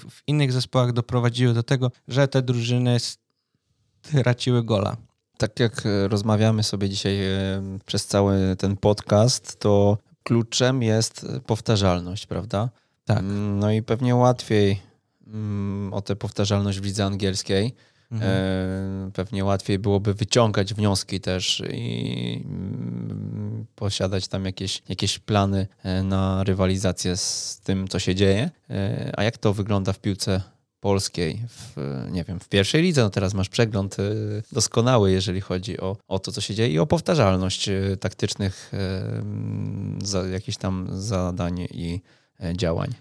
[0.09, 4.97] w innych zespołach doprowadziły do tego, że te drużyny straciły gola.
[5.38, 12.26] Tak jak e, rozmawiamy sobie dzisiaj e, przez cały ten podcast, to kluczem jest powtarzalność,
[12.26, 12.70] prawda?
[13.05, 13.20] Tak.
[13.20, 14.82] Mm, no i pewnie łatwiej
[15.28, 17.76] mm, o tę powtarzalność w lidze angielskiej.
[18.12, 18.32] Mhm.
[18.32, 26.03] E, pewnie łatwiej byłoby wyciągać wnioski też i mm, posiadać tam jakieś, jakieś plany e,
[26.03, 28.51] na rywalizację z tym, co się dzieje.
[28.70, 30.41] E, a jak to wygląda w piłce
[30.80, 31.76] polskiej, w,
[32.12, 33.97] nie wiem, w pierwszej lidze, no teraz masz przegląd
[34.51, 38.72] doskonały, jeżeli chodzi o, o to, co się dzieje i o powtarzalność taktycznych
[40.03, 42.01] za, jakichś tam zadań i
[42.53, 42.93] działań.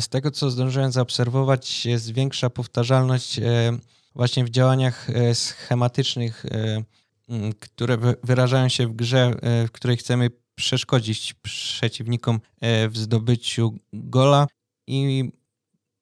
[0.00, 3.40] Z tego, co zdążyłem zaobserwować, jest większa powtarzalność
[4.18, 6.46] właśnie w działaniach schematycznych,
[7.60, 9.34] które wyrażają się w grze,
[9.68, 14.46] w której chcemy przeszkodzić przeciwnikom w zdobyciu gola.
[14.86, 15.30] I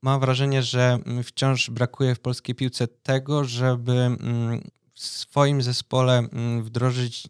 [0.03, 4.17] mam wrażenie, że wciąż brakuje w polskiej piłce tego, żeby
[4.95, 6.29] w swoim zespole
[6.63, 7.29] wdrożyć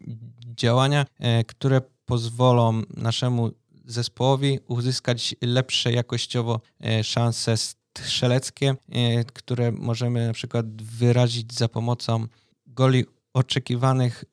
[0.55, 3.51] działania, e, które pozwolą naszemu
[3.85, 7.57] zespołowi uzyskać lepsze jakościowo e, szanse
[8.05, 12.27] strzeleckie, e, które możemy na przykład wyrazić za pomocą
[12.67, 14.23] goli oczekiwanych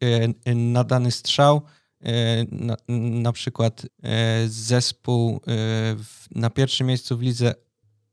[0.54, 1.62] na dany strzał.
[2.50, 3.86] Na, na przykład
[4.46, 5.40] zespół
[6.30, 7.54] na pierwszym miejscu w lidze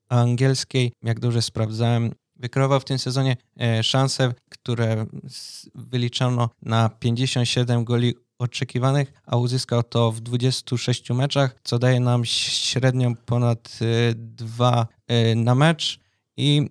[0.09, 5.05] angielskiej, jak dobrze sprawdzałem, wykreował w tym sezonie e, szanse, które
[5.75, 13.15] wyliczono na 57 goli oczekiwanych, a uzyskał to w 26 meczach, co daje nam średnią
[13.15, 13.79] ponad
[14.15, 15.99] 2 e, e, na mecz.
[16.37, 16.69] I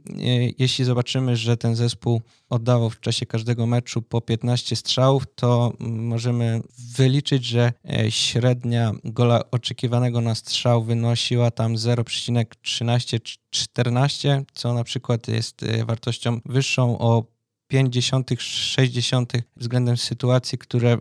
[0.59, 6.61] jeśli zobaczymy, że ten zespół oddawał w czasie każdego meczu po 15 strzałów, to możemy
[6.97, 7.73] wyliczyć, że
[8.09, 17.25] średnia gola oczekiwanego na strzał wynosiła tam 0,13-14, co na przykład jest wartością wyższą o
[17.71, 20.99] 50, 60 względem sytuacji, które,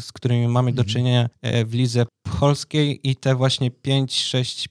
[0.00, 1.28] z którymi mamy do czynienia
[1.64, 2.06] w lidze
[2.40, 4.68] polskiej i te właśnie 5-6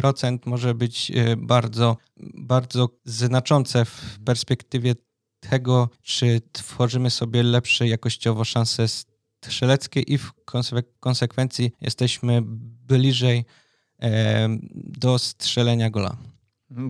[0.00, 1.96] procent może być e, bardzo,
[2.34, 4.94] bardzo znaczące w perspektywie
[5.40, 10.32] tego, czy tworzymy sobie lepsze jakościowo szanse strzeleckie i w
[11.00, 12.42] konsekwencji jesteśmy
[12.88, 13.44] bliżej
[14.02, 16.16] e, do strzelenia gola.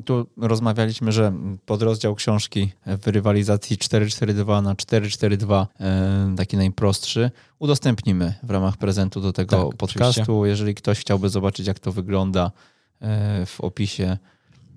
[0.05, 1.33] Tu rozmawialiśmy, że
[1.67, 9.33] podrozdział książki w rywalizacji 4-4-2 na 4-4-2, e, taki najprostszy, udostępnimy w ramach prezentu do
[9.33, 10.21] tego tak, podcastu.
[10.21, 10.49] Oczywiście.
[10.49, 12.51] Jeżeli ktoś chciałby zobaczyć, jak to wygląda
[13.01, 14.19] e, w opisie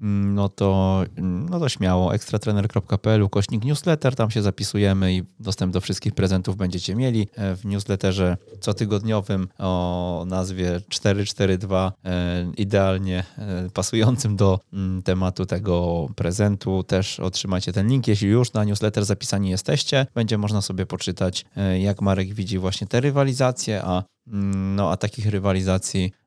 [0.01, 6.13] no to, no to śmiało ekstratrener.pl ukośnik newsletter, tam się zapisujemy i dostęp do wszystkich
[6.13, 7.27] prezentów będziecie mieli.
[7.35, 16.07] E, w newsletterze cotygodniowym o nazwie 442, e, idealnie e, pasującym do mm, tematu tego
[16.15, 16.83] prezentu.
[16.83, 20.07] Też otrzymacie ten link, jeśli już na newsletter zapisani jesteście.
[20.15, 21.45] Będzie można sobie poczytać,
[21.79, 26.24] jak Marek widzi właśnie te rywalizacje, a, mm, no, a takich rywalizacji Mm,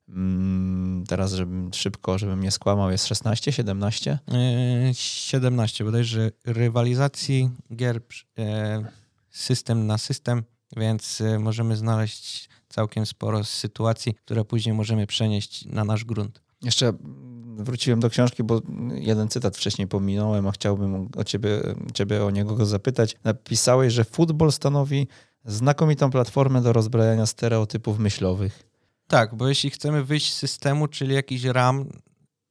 [1.09, 4.19] teraz, żebym szybko, żebym nie skłamał, jest 16, 17?
[4.93, 8.01] 17, bodajże rywalizacji gier
[8.39, 8.85] e,
[9.31, 10.43] system na system,
[10.77, 16.43] więc e, możemy znaleźć całkiem sporo sytuacji, które później możemy przenieść na nasz grunt.
[16.63, 16.93] Jeszcze
[17.59, 18.63] wróciłem do książki, bo
[18.95, 21.61] jeden cytat wcześniej pominąłem, a chciałbym o ciebie,
[21.95, 23.17] ciebie o niego zapytać.
[23.25, 25.09] Napisałeś, że futbol stanowi
[25.45, 28.68] znakomitą platformę do rozbrajania stereotypów myślowych.
[29.09, 31.89] Tak, bo jeśli chcemy wyjść z systemu, czyli jakiś ram,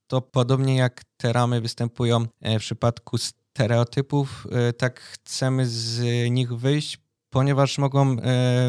[0.07, 6.01] to podobnie jak te ramy występują e, w przypadku stereotypów, e, tak chcemy z
[6.31, 6.97] nich wyjść,
[7.29, 8.15] ponieważ mogą e,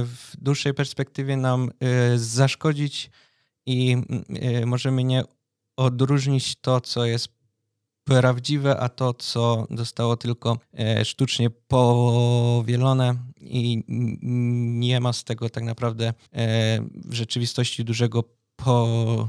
[0.05, 1.71] w dłuższej perspektywie nam
[2.17, 3.11] zaszkodzić
[3.67, 3.97] i
[4.67, 5.23] możemy nie
[5.77, 7.38] odróżnić to, co jest
[8.09, 13.85] prawdziwe, a to, co zostało tylko e, sztucznie powielone i
[14.79, 16.15] nie ma z tego tak naprawdę e,
[17.05, 18.25] w rzeczywistości dużego
[18.57, 19.29] po...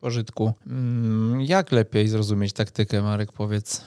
[0.00, 0.52] pożytku.
[0.66, 3.84] Mm, jak lepiej zrozumieć taktykę, Marek, powiedz?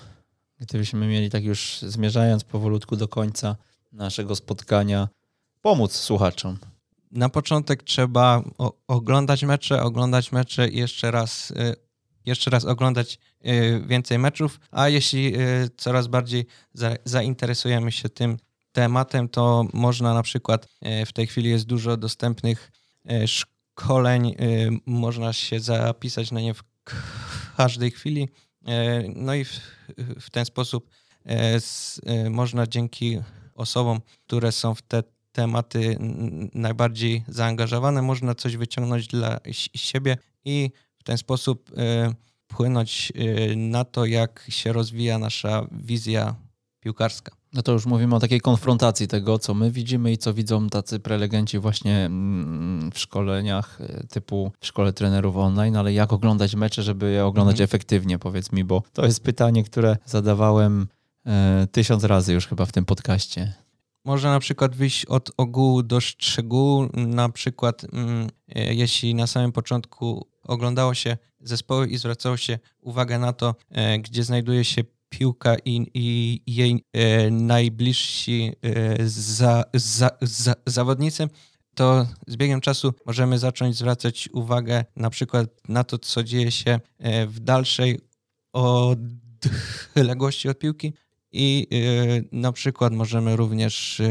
[0.59, 3.55] Gdybyśmy mieli tak już zmierzając powolutku do końca
[3.91, 5.07] naszego spotkania,
[5.61, 6.57] pomóc słuchaczom.
[7.11, 8.43] Na początek trzeba
[8.87, 11.84] oglądać mecze, oglądać mecze i jeszcze raz e,
[12.25, 16.45] jeszcze raz oglądać y, więcej meczów, a jeśli y, coraz bardziej
[17.05, 18.37] zainteresujemy się tym
[18.71, 20.67] tematem, to można na przykład
[21.01, 22.71] y, w tej chwili jest dużo dostępnych
[23.25, 24.35] szkoleń,
[24.85, 26.63] można się zapisać na nie w
[27.57, 28.29] każdej chwili.
[29.15, 29.59] No i w,
[30.19, 30.89] w ten sposób
[32.29, 33.19] można dzięki
[33.55, 35.03] osobom, które są w te
[35.35, 35.97] tematy
[36.53, 39.39] najbardziej zaangażowane, można coś wyciągnąć dla
[39.75, 40.71] siebie i
[41.05, 41.71] ten sposób
[42.55, 46.35] wpłynąć y, na to, jak się rozwija nasza wizja
[46.79, 47.35] piłkarska.
[47.53, 50.99] No to już mówimy o takiej konfrontacji tego, co my widzimy i co widzą tacy
[50.99, 56.83] prelegenci właśnie mm, w szkoleniach y, typu w szkole trenerów online, ale jak oglądać mecze,
[56.83, 57.63] żeby je oglądać mhm.
[57.63, 60.87] efektywnie, powiedz mi, bo to jest pytanie, które zadawałem
[61.25, 63.53] e, tysiąc razy już chyba w tym podcaście.
[64.05, 69.51] Można na przykład wyjść od ogółu do szczegółu, na przykład mm, e, jeśli na samym
[69.51, 75.55] początku oglądało się zespoły i zwracało się uwagę na to, e, gdzie znajduje się piłka
[75.65, 78.53] i, i jej e, najbliżsi
[79.05, 81.27] za, za, za, zawodnicy,
[81.75, 86.79] to z biegiem czasu możemy zacząć zwracać uwagę na przykład na to, co dzieje się
[87.27, 87.99] w dalszej
[88.53, 90.93] odległości od piłki
[91.35, 91.67] i
[92.31, 94.01] na przykład możemy również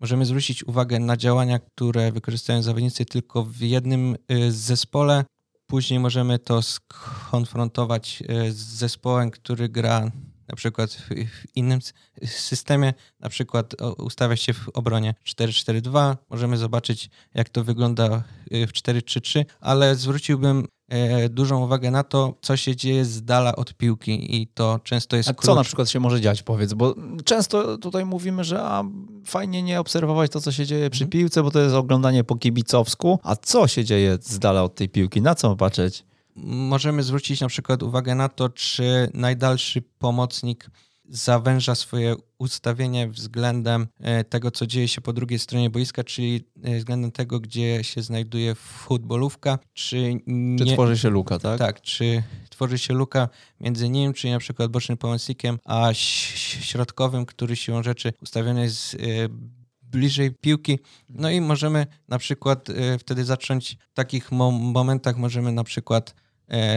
[0.00, 4.16] możemy zwrócić uwagę na działania, które wykorzystują zawodnicy tylko w jednym
[4.48, 5.24] zespole.
[5.66, 10.10] Później możemy to skonfrontować z zespołem, który gra
[10.48, 11.10] na przykład w
[11.56, 11.80] innym
[12.24, 18.22] systemie, na przykład ustawia się w obronie 4-4-2, możemy zobaczyć jak to wygląda
[18.52, 20.68] y, w 4-3-3, ale zwróciłbym
[21.30, 25.28] dużą uwagę na to, co się dzieje z dala od piłki i to często jest
[25.28, 25.46] A klucz.
[25.46, 28.84] co na przykład się może dziać, powiedz, bo często tutaj mówimy, że a,
[29.24, 31.10] fajnie nie obserwować to, co się dzieje przy mhm.
[31.10, 34.88] piłce, bo to jest oglądanie po kibicowsku, a co się dzieje z dala od tej
[34.88, 36.04] piłki, na co patrzeć?
[36.44, 40.70] możemy zwrócić na przykład uwagę na to, czy najdalszy pomocnik
[41.08, 46.78] zawęża swoje ustawienie względem e, tego, co dzieje się po drugiej stronie boiska, czyli e,
[46.78, 50.58] względem tego, gdzie się znajduje futbolówka, czy nie...
[50.58, 51.58] Czy tworzy się luka, tak?
[51.58, 53.28] Tak, czy tworzy się luka
[53.60, 58.98] między nim, czyli na przykład bocznym pomocnikiem, a środkowym, który siłą rzeczy ustawiony jest e,
[59.82, 60.78] bliżej piłki.
[61.08, 66.14] No i możemy na przykład wtedy zacząć w takich momentach możemy na przykład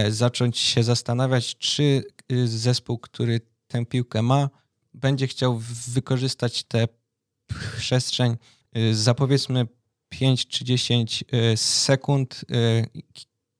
[0.09, 2.03] zacząć się zastanawiać, czy
[2.45, 3.41] zespół, który
[3.71, 4.49] tę piłkę ma,
[4.93, 5.61] będzie chciał
[5.93, 6.87] wykorzystać tę
[7.77, 8.37] przestrzeń
[8.77, 9.67] y, za powiedzmy
[10.09, 12.45] 5 czy 10 y, sekund,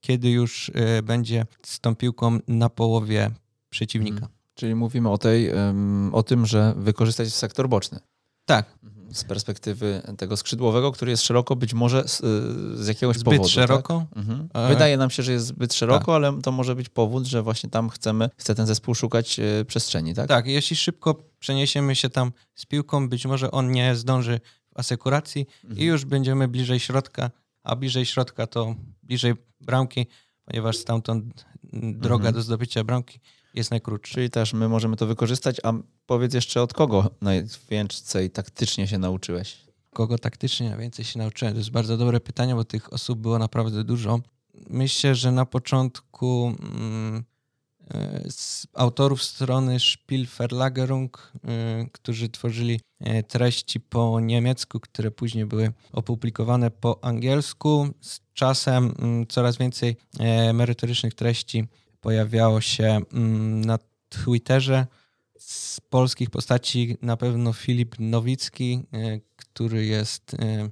[0.01, 0.71] kiedy już
[1.03, 3.31] będzie z tą piłką na połowie
[3.69, 4.19] przeciwnika.
[4.19, 4.37] Hmm.
[4.53, 5.51] Czyli mówimy o, tej,
[6.11, 7.99] o tym, że wykorzystać sektor boczny.
[8.45, 8.77] Tak.
[8.83, 12.21] Mhm z perspektywy tego skrzydłowego, który jest szeroko, być może z,
[12.79, 13.43] z jakiegoś zbyt powodu.
[13.43, 14.05] Zbyt szeroko?
[14.09, 14.17] Tak?
[14.17, 14.49] Mhm.
[14.69, 16.15] Wydaje nam się, że jest zbyt szeroko, tak.
[16.15, 20.13] ale to może być powód, że właśnie tam chcemy, chce ten zespół szukać e, przestrzeni,
[20.13, 20.27] tak?
[20.27, 24.39] Tak, jeśli szybko przeniesiemy się tam z piłką, być może on nie zdąży
[24.75, 25.81] w asekuracji mhm.
[25.81, 27.31] i już będziemy bliżej środka,
[27.63, 30.05] a bliżej środka to bliżej bramki,
[30.45, 32.35] ponieważ stamtąd droga mhm.
[32.35, 33.19] do zdobycia bramki
[33.53, 34.13] jest najkrótszy.
[34.13, 35.73] Czyli też my możemy to wykorzystać, a
[36.05, 39.57] powiedz jeszcze od kogo najwięcej taktycznie się nauczyłeś?
[39.93, 41.53] Kogo taktycznie najwięcej się nauczyłem?
[41.53, 44.19] To jest bardzo dobre pytanie, bo tych osób było naprawdę dużo.
[44.69, 47.23] Myślę, że na początku mm,
[47.89, 55.71] e, z autorów strony Spielverlagerung, y, którzy tworzyli e, treści po niemiecku, które później były
[55.91, 57.87] opublikowane po angielsku.
[58.01, 61.67] Z czasem mm, coraz więcej e, merytorycznych treści
[62.01, 63.79] pojawiało się mm, na
[64.09, 64.87] Twitterze.
[65.39, 70.69] Z polskich postaci na pewno Filip Nowicki, e, który jest e,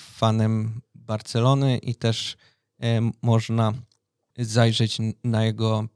[0.00, 2.36] fanem Barcelony i też
[2.80, 3.72] e, można
[4.38, 5.88] zajrzeć na jego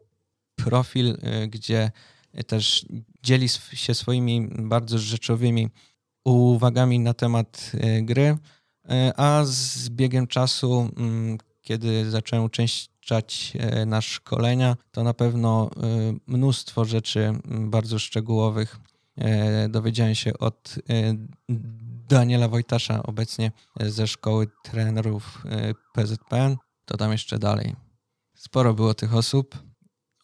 [0.56, 1.18] profil,
[1.48, 1.90] gdzie
[2.46, 2.86] też
[3.22, 5.68] dzieli się swoimi bardzo rzeczowymi
[6.24, 7.72] uwagami na temat
[8.02, 8.36] gry,
[9.16, 15.70] a z biegiem czasu, mm, kiedy zacząłem część uczęszczać e, na szkolenia, to na pewno
[15.70, 15.78] e,
[16.26, 18.78] mnóstwo rzeczy bardzo szczegółowych
[19.16, 20.74] e, dowiedziałem się od
[22.08, 25.44] Daniela Wojtasza, obecnie ze szkoły trenerów
[25.92, 27.76] PZPN, to tam jeszcze dalej.
[28.34, 29.58] Sporo było tych osób.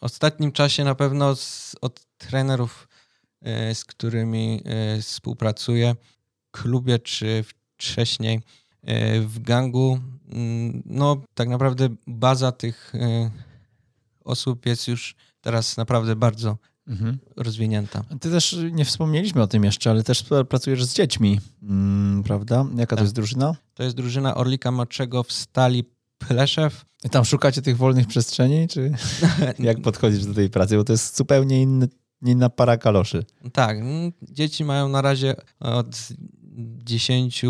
[0.01, 2.89] W ostatnim czasie na pewno z, od trenerów,
[3.75, 4.63] z którymi
[5.03, 5.95] współpracuję,
[6.47, 7.45] w klubie czy
[7.77, 8.41] wcześniej
[9.21, 10.01] w gangu,
[10.85, 13.31] no tak naprawdę baza tych e,
[14.25, 16.59] osób jest już teraz naprawdę bardzo
[16.89, 17.19] mhm.
[17.37, 18.05] rozwinięta.
[18.21, 22.67] Ty też nie wspomnieliśmy o tym jeszcze, ale też pracujesz z dziećmi, mm, prawda?
[22.77, 22.99] Jaka tak.
[22.99, 23.55] to jest drużyna?
[23.75, 25.85] To jest drużyna Orlika Moczego w Stali
[26.19, 26.85] Pleszew.
[27.05, 28.93] I tam szukacie tych wolnych przestrzeni, czy
[29.59, 30.77] jak podchodzisz do tej pracy?
[30.77, 31.89] Bo to jest zupełnie inny,
[32.23, 33.25] inna para kaloszy.
[33.53, 33.79] Tak,
[34.23, 36.09] dzieci mają na razie od
[36.85, 37.45] 10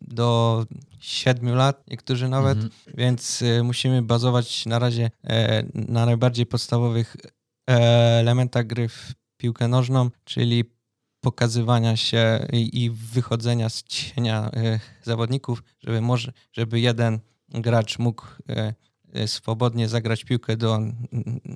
[0.00, 0.64] do
[1.00, 2.72] 7 lat, niektórzy nawet, mhm.
[2.96, 7.16] więc y, musimy bazować na razie e, na najbardziej podstawowych
[7.70, 7.74] e,
[8.20, 10.64] elementach gry w piłkę nożną, czyli
[11.20, 18.26] pokazywania się i wychodzenia z cienia e, zawodników, żeby może, żeby jeden gracz mógł
[19.26, 20.78] swobodnie zagrać piłkę do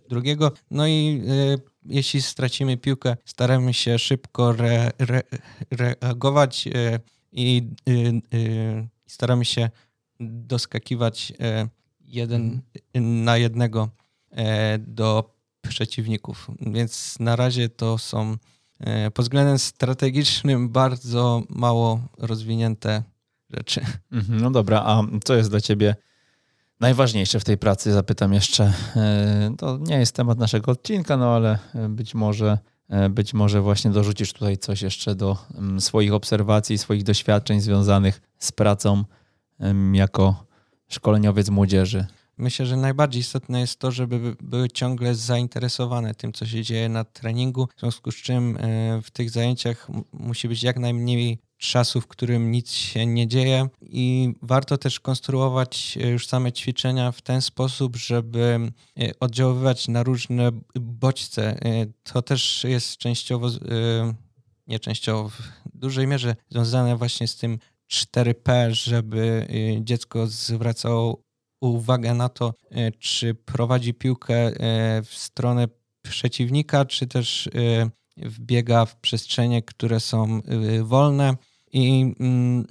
[0.08, 0.52] drugiego.
[0.70, 1.22] No i
[1.84, 5.22] jeśli stracimy piłkę, staramy się szybko re, re,
[5.70, 7.00] reagować e,
[9.06, 9.70] i e, e, staramy się
[10.20, 11.32] doskakiwać
[12.00, 12.60] jeden
[12.94, 13.24] mhm.
[13.24, 13.88] na jednego
[14.78, 16.50] do przeciwników.
[16.60, 18.36] Więc na razie to są
[19.14, 23.02] pod względem strategicznym bardzo mało rozwinięte
[23.50, 23.80] rzeczy.
[24.12, 25.94] Mhm, no dobra, a co jest dla ciebie
[26.80, 28.72] najważniejsze w tej pracy, zapytam jeszcze.
[28.96, 32.58] E, to nie jest temat naszego odcinka, no ale e, być może, e,
[33.10, 38.52] być może właśnie dorzucisz tutaj coś jeszcze do mm, swoich obserwacji, swoich doświadczeń związanych z
[38.52, 39.04] pracą
[39.92, 40.44] jako
[40.88, 42.06] szkoleniowiec młodzieży.
[42.38, 47.04] Myślę, że najbardziej istotne jest to, żeby były ciągle zainteresowane tym, co się dzieje na
[47.04, 52.06] treningu, w związku z czym e, w tych zajęciach musi być jak najmniej czasu, w
[52.06, 57.42] którym nic się nie dzieje i warto też konstruować e, już same ćwiczenia w ten
[57.42, 60.50] sposób, żeby e, oddziaływać na różne
[60.80, 61.58] bodźce.
[62.02, 63.48] To też jest częściowo,
[64.66, 65.42] nie częściowo, w
[65.74, 67.58] dużej mierze związane właśnie z tym
[67.92, 69.46] 4P, żeby
[69.80, 71.23] dziecko zwracało
[71.68, 74.52] uwagę na to, e, czy prowadzi piłkę e,
[75.02, 75.68] w stronę
[76.02, 80.40] przeciwnika, czy też e, wbiega w przestrzenie, które są
[80.82, 81.36] wolne.
[81.72, 82.66] I mm,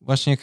[0.00, 0.36] właśnie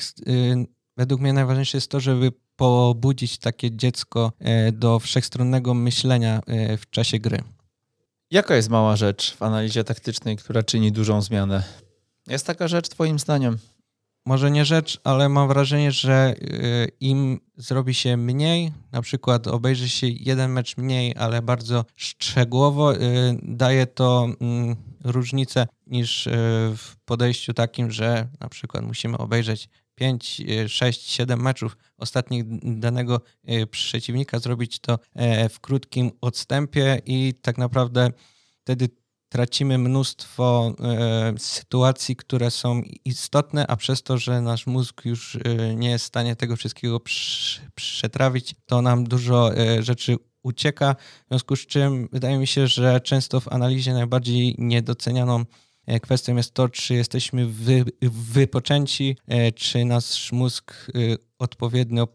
[0.97, 4.31] według mnie najważniejsze jest to, żeby pobudzić takie dziecko
[4.73, 6.41] do wszechstronnego myślenia
[6.77, 7.43] w czasie gry.
[8.31, 11.63] Jaka jest mała rzecz w analizie taktycznej, która czyni dużą zmianę?
[12.27, 13.57] Jest taka rzecz, Twoim zdaniem?
[14.25, 19.89] Może nie rzecz, ale mam wrażenie, że y, im zrobi się mniej, na przykład obejrzy
[19.89, 22.99] się jeden mecz mniej, ale bardzo szczegółowo, y,
[23.43, 26.31] daje to mm, różnicę niż y,
[26.77, 31.77] w podejściu takim, że na przykład musimy obejrzeć 5, 6, 7 meczów.
[31.97, 32.43] Ostatnich
[32.79, 33.21] danego
[33.71, 38.09] przeciwnika, zrobić to e, w krótkim odstępie i tak naprawdę
[38.63, 38.89] wtedy
[39.33, 45.75] tracimy mnóstwo e, sytuacji, które są istotne, a przez to, że nasz mózg już e,
[45.75, 47.01] nie jest w stanie tego wszystkiego
[47.75, 50.95] przetrawić, to nam dużo e, rzeczy ucieka.
[51.25, 55.45] W związku z czym wydaje mi się, że często w analizie najbardziej niedocenianą
[56.01, 59.17] kwestią jest to, czy jesteśmy wy, wypoczęci,
[59.55, 60.91] czy nasz mózg
[61.39, 62.07] odpowiednio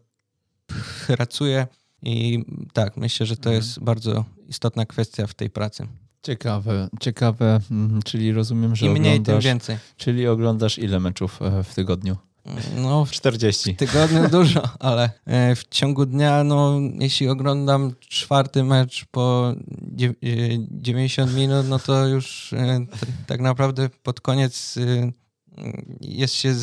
[1.07, 1.67] pracuje.
[2.01, 3.55] I tak, myślę, że to mhm.
[3.55, 5.87] jest bardzo istotna kwestia w tej pracy.
[6.23, 9.77] Ciekawe, ciekawe, mhm, czyli rozumiem, że Im mniej, oglądasz, tym więcej.
[9.97, 12.17] Czyli oglądasz ile meczów e, w tygodniu?
[12.75, 13.73] No, 40.
[13.73, 19.53] W tygodniu dużo, ale e, w ciągu dnia, no, jeśli oglądam czwarty mecz po
[20.71, 22.55] 90 e, minut, no to już
[23.27, 24.75] tak naprawdę pod koniec
[26.01, 26.53] jest się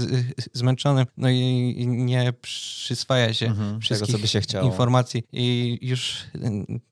[0.52, 6.24] zmęczony, no i nie przyswaja się mhm, wszystkich tego, się informacji i już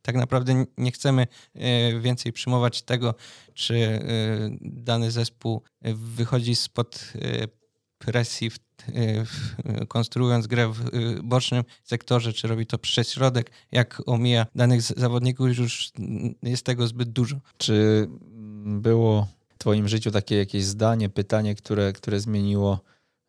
[0.02, 3.14] tak naprawdę nie chcemy e, więcej przyjmować tego,
[3.54, 4.00] czy e,
[4.60, 5.62] dany zespół
[5.94, 7.48] wychodzi spod e,
[7.98, 8.58] presji w,
[9.88, 10.90] konstruując grę w
[11.22, 15.92] bocznym sektorze, czy robi to przez środek, jak omija danych zawodników, już
[16.42, 17.40] jest tego zbyt dużo.
[17.56, 18.06] Czy
[18.66, 19.28] było
[19.59, 22.81] Twoim życiu takie jakieś zdanie, pytanie, które, które zmieniło,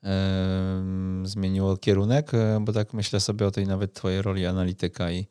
[0.04, 0.84] e,
[1.24, 2.34] zmieniło kierunek?
[2.34, 5.28] E, bo tak myślę sobie o tej nawet Twojej roli analityka i,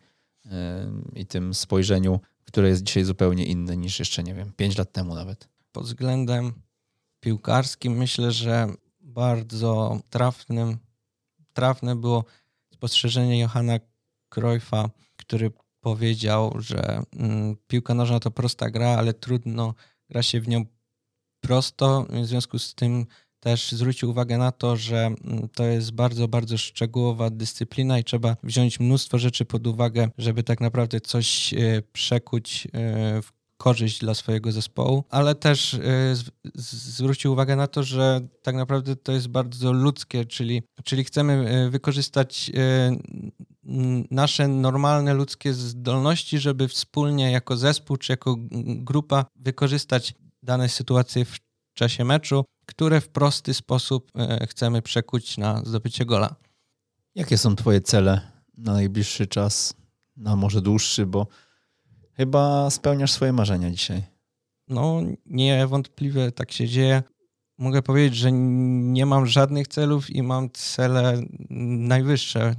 [0.46, 4.92] e, i tym spojrzeniu, które jest dzisiaj zupełnie inne niż jeszcze, nie wiem, pięć lat
[4.92, 5.48] temu nawet.
[5.72, 6.52] Pod względem
[7.20, 8.66] piłkarskim myślę, że
[9.00, 10.78] bardzo trafnym,
[11.52, 12.24] trafne było
[12.72, 13.78] spostrzeżenie Johanna
[14.28, 15.50] Cruyffa, który
[15.80, 19.74] powiedział, że mm, piłka nożna to prosta gra, ale trudno
[20.10, 20.64] gra się w nią
[21.44, 22.06] prosto.
[22.10, 23.06] W związku z tym
[23.40, 28.36] też zwrócił uwagę na to, że mm, to jest bardzo, bardzo szczegółowa dyscyplina i trzeba
[28.42, 34.14] wziąć mnóstwo rzeczy pod uwagę, żeby tak naprawdę coś e, przekuć e, w korzyść dla
[34.14, 35.80] swojego zespołu, ale też e,
[36.54, 42.52] zwrócił uwagę na to, że tak naprawdę to jest bardzo ludzkie, czyli, czyli chcemy wykorzystać
[44.10, 48.36] nasze normalne ludzkie zdolności, żeby wspólnie jako zespół czy jako
[48.78, 50.14] grupa wykorzystać
[50.44, 51.38] dane sytuacje w
[51.74, 56.36] czasie meczu, które w prosty sposób e, chcemy przekuć na zdobycie gola.
[57.14, 58.20] Jakie są Twoje cele
[58.58, 59.74] na najbliższy czas,
[60.16, 61.26] na może dłuższy, bo
[62.12, 64.02] chyba spełniasz swoje marzenia dzisiaj.
[64.68, 67.02] No, niewątpliwie tak się dzieje.
[67.58, 72.54] Mogę powiedzieć, że nie mam żadnych celów i mam cele najwyższe,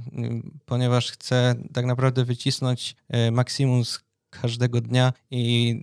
[0.64, 4.00] ponieważ chcę tak naprawdę wycisnąć e, maksimum z
[4.30, 5.74] każdego dnia i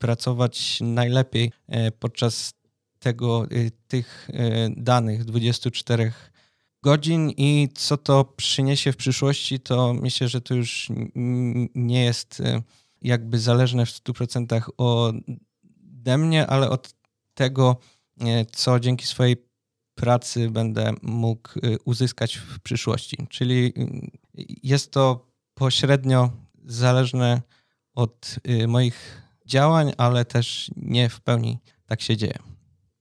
[0.00, 2.54] pracować najlepiej e, podczas
[2.98, 6.12] tego, e, tych e, danych 24
[6.82, 10.88] godzin i co to przyniesie w przyszłości, to myślę, że to już
[11.74, 12.42] nie jest
[13.02, 16.94] jakby zależne w 100% ode mnie, ale od
[17.34, 17.76] tego,
[18.52, 19.36] co dzięki swojej
[19.94, 21.50] pracy będę mógł
[21.84, 23.16] uzyskać w przyszłości.
[23.28, 23.72] Czyli
[24.62, 26.30] jest to pośrednio
[26.64, 27.42] zależne
[27.94, 28.36] od
[28.68, 32.38] moich działań, ale też nie w pełni tak się dzieje.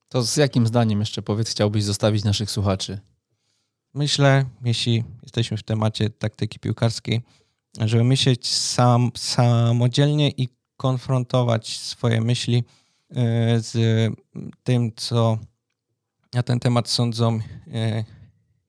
[0.09, 2.99] To z jakim zdaniem jeszcze powiedz, chciałbyś zostawić naszych słuchaczy?
[3.93, 7.21] Myślę, jeśli jesteśmy w temacie taktyki piłkarskiej,
[7.85, 12.63] żeby myśleć sam, samodzielnie i konfrontować swoje myśli
[13.11, 13.15] y,
[13.57, 13.73] z
[14.63, 15.37] tym, co
[16.33, 17.41] na ten temat sądzą y,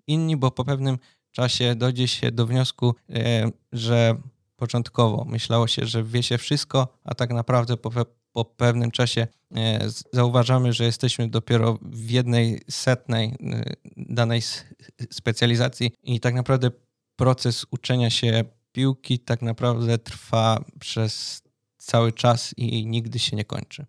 [0.07, 0.98] inni, bo po pewnym
[1.31, 4.16] czasie dojdzie się do wniosku, e, że
[4.61, 7.91] początkowo myślało się, że wie się wszystko, a tak naprawdę po,
[8.32, 9.27] po pewnym czasie
[9.57, 13.37] e, zauważamy, że jesteśmy dopiero w jednej setnej
[13.97, 14.43] danej
[15.11, 16.70] specjalizacji i tak naprawdę
[17.16, 21.43] proces uczenia się piłki tak naprawdę trwa przez
[21.77, 23.87] cały czas i nigdy się nie kończy.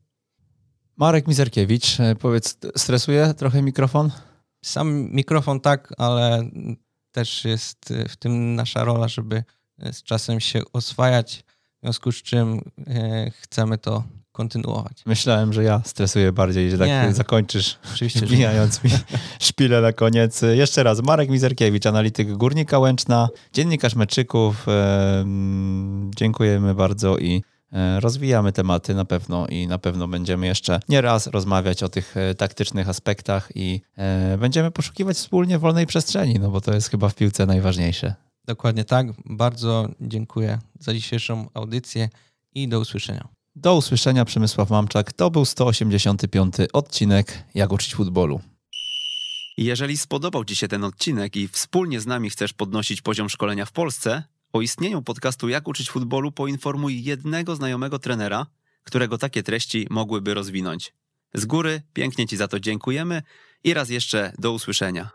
[0.98, 4.12] Marek Mizerkiewicz, e, powiedz, stresuje trochę mikrofon?
[4.66, 6.50] Sam mikrofon tak, ale
[7.12, 9.44] też jest w tym nasza rola, żeby
[9.92, 11.44] z czasem się oswajać,
[11.78, 15.04] w związku z czym e, chcemy to kontynuować.
[15.06, 18.92] Myślałem, że ja stresuję bardziej, że tak nie, zakończysz, oczywiście, wbijając mi
[19.40, 20.42] szpilę na koniec.
[20.54, 24.66] Jeszcze raz, Marek Mizerkiewicz, analityk Górnika Łęczna, dziennikarz meczyków.
[26.16, 27.44] Dziękujemy bardzo i
[27.74, 32.18] e, rozwijamy tematy na pewno i na pewno będziemy jeszcze nie raz rozmawiać o tych
[32.18, 37.10] e, taktycznych aspektach i e, będziemy poszukiwać wspólnie wolnej przestrzeni, no bo to jest chyba
[37.10, 38.16] w piłce najważniejsze.
[38.46, 39.08] Dokładnie tak.
[39.26, 42.10] Bardzo dziękuję za dzisiejszą audycję
[42.54, 43.28] i do usłyszenia.
[43.56, 45.14] Do usłyszenia Przemysław Mamczak.
[45.14, 48.42] To był 185 odcinek Jak uczyć futbolu.
[49.58, 53.72] Jeżeli spodobał Ci się ten odcinek i wspólnie z nami chcesz podnosić poziom szkolenia w
[53.72, 54.24] Polsce,
[54.54, 58.46] o istnieniu podcastu Jak uczyć futbolu poinformuj jednego znajomego trenera,
[58.84, 60.94] którego takie treści mogłyby rozwinąć.
[61.34, 63.22] Z góry pięknie Ci za to dziękujemy
[63.64, 65.10] i raz jeszcze do usłyszenia.